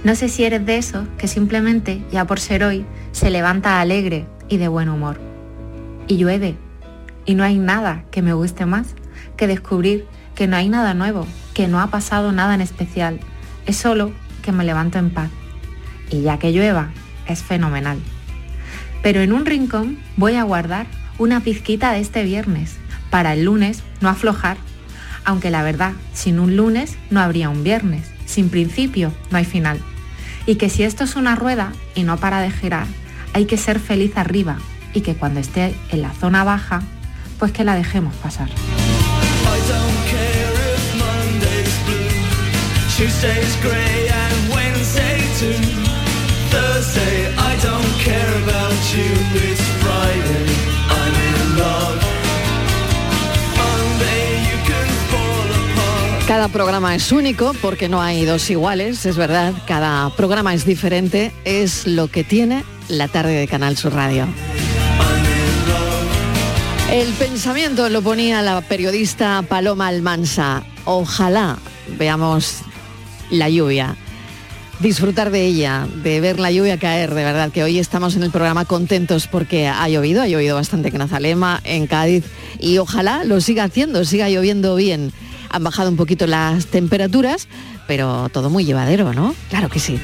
[0.02, 4.24] No sé si eres de esos que simplemente, ya por ser hoy, se levanta alegre
[4.48, 5.20] y de buen humor.
[6.06, 6.56] Y llueve.
[7.26, 8.94] Y no hay nada que me guste más
[9.36, 13.20] que descubrir que no hay nada nuevo, que no ha pasado nada en especial.
[13.66, 15.28] Es solo que me levanto en paz.
[16.10, 16.92] Y ya que llueva,
[17.26, 17.98] es fenomenal.
[19.02, 20.86] Pero en un rincón voy a guardar
[21.18, 22.78] una pizquita de este viernes
[23.10, 24.56] para el lunes no aflojar.
[25.24, 29.78] aunque la verdad, sin un lunes no habría un viernes, sin principio no hay final.
[30.46, 32.86] Y que si esto es una rueda y no para de girar,
[33.34, 34.56] hay que ser feliz arriba
[34.94, 36.80] y que cuando esté en la zona baja,
[37.38, 38.48] pues que la dejemos pasar.
[46.50, 49.10] Thursday, I don't care about you.
[49.36, 50.57] It's Friday,
[56.28, 59.54] Cada programa es único porque no hay dos iguales, es verdad.
[59.66, 64.26] Cada programa es diferente, es lo que tiene la tarde de Canal Sur Radio.
[66.92, 70.64] El pensamiento lo ponía la periodista Paloma Almansa.
[70.84, 71.56] Ojalá
[71.98, 72.58] veamos
[73.30, 73.96] la lluvia.
[74.80, 78.30] Disfrutar de ella, de ver la lluvia caer, de verdad que hoy estamos en el
[78.30, 82.26] programa contentos porque ha llovido, ha llovido bastante en Azalema, en Cádiz
[82.60, 85.10] y ojalá lo siga haciendo, siga lloviendo bien.
[85.50, 87.48] Han bajado un poquito las temperaturas,
[87.86, 89.34] pero todo muy llevadero, ¿no?
[89.48, 89.98] Claro que sí.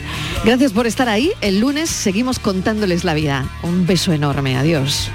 [0.45, 1.33] Gracias por estar ahí.
[1.41, 3.49] El lunes seguimos contándoles la vida.
[3.63, 4.57] Un beso enorme.
[4.57, 5.11] Adiós.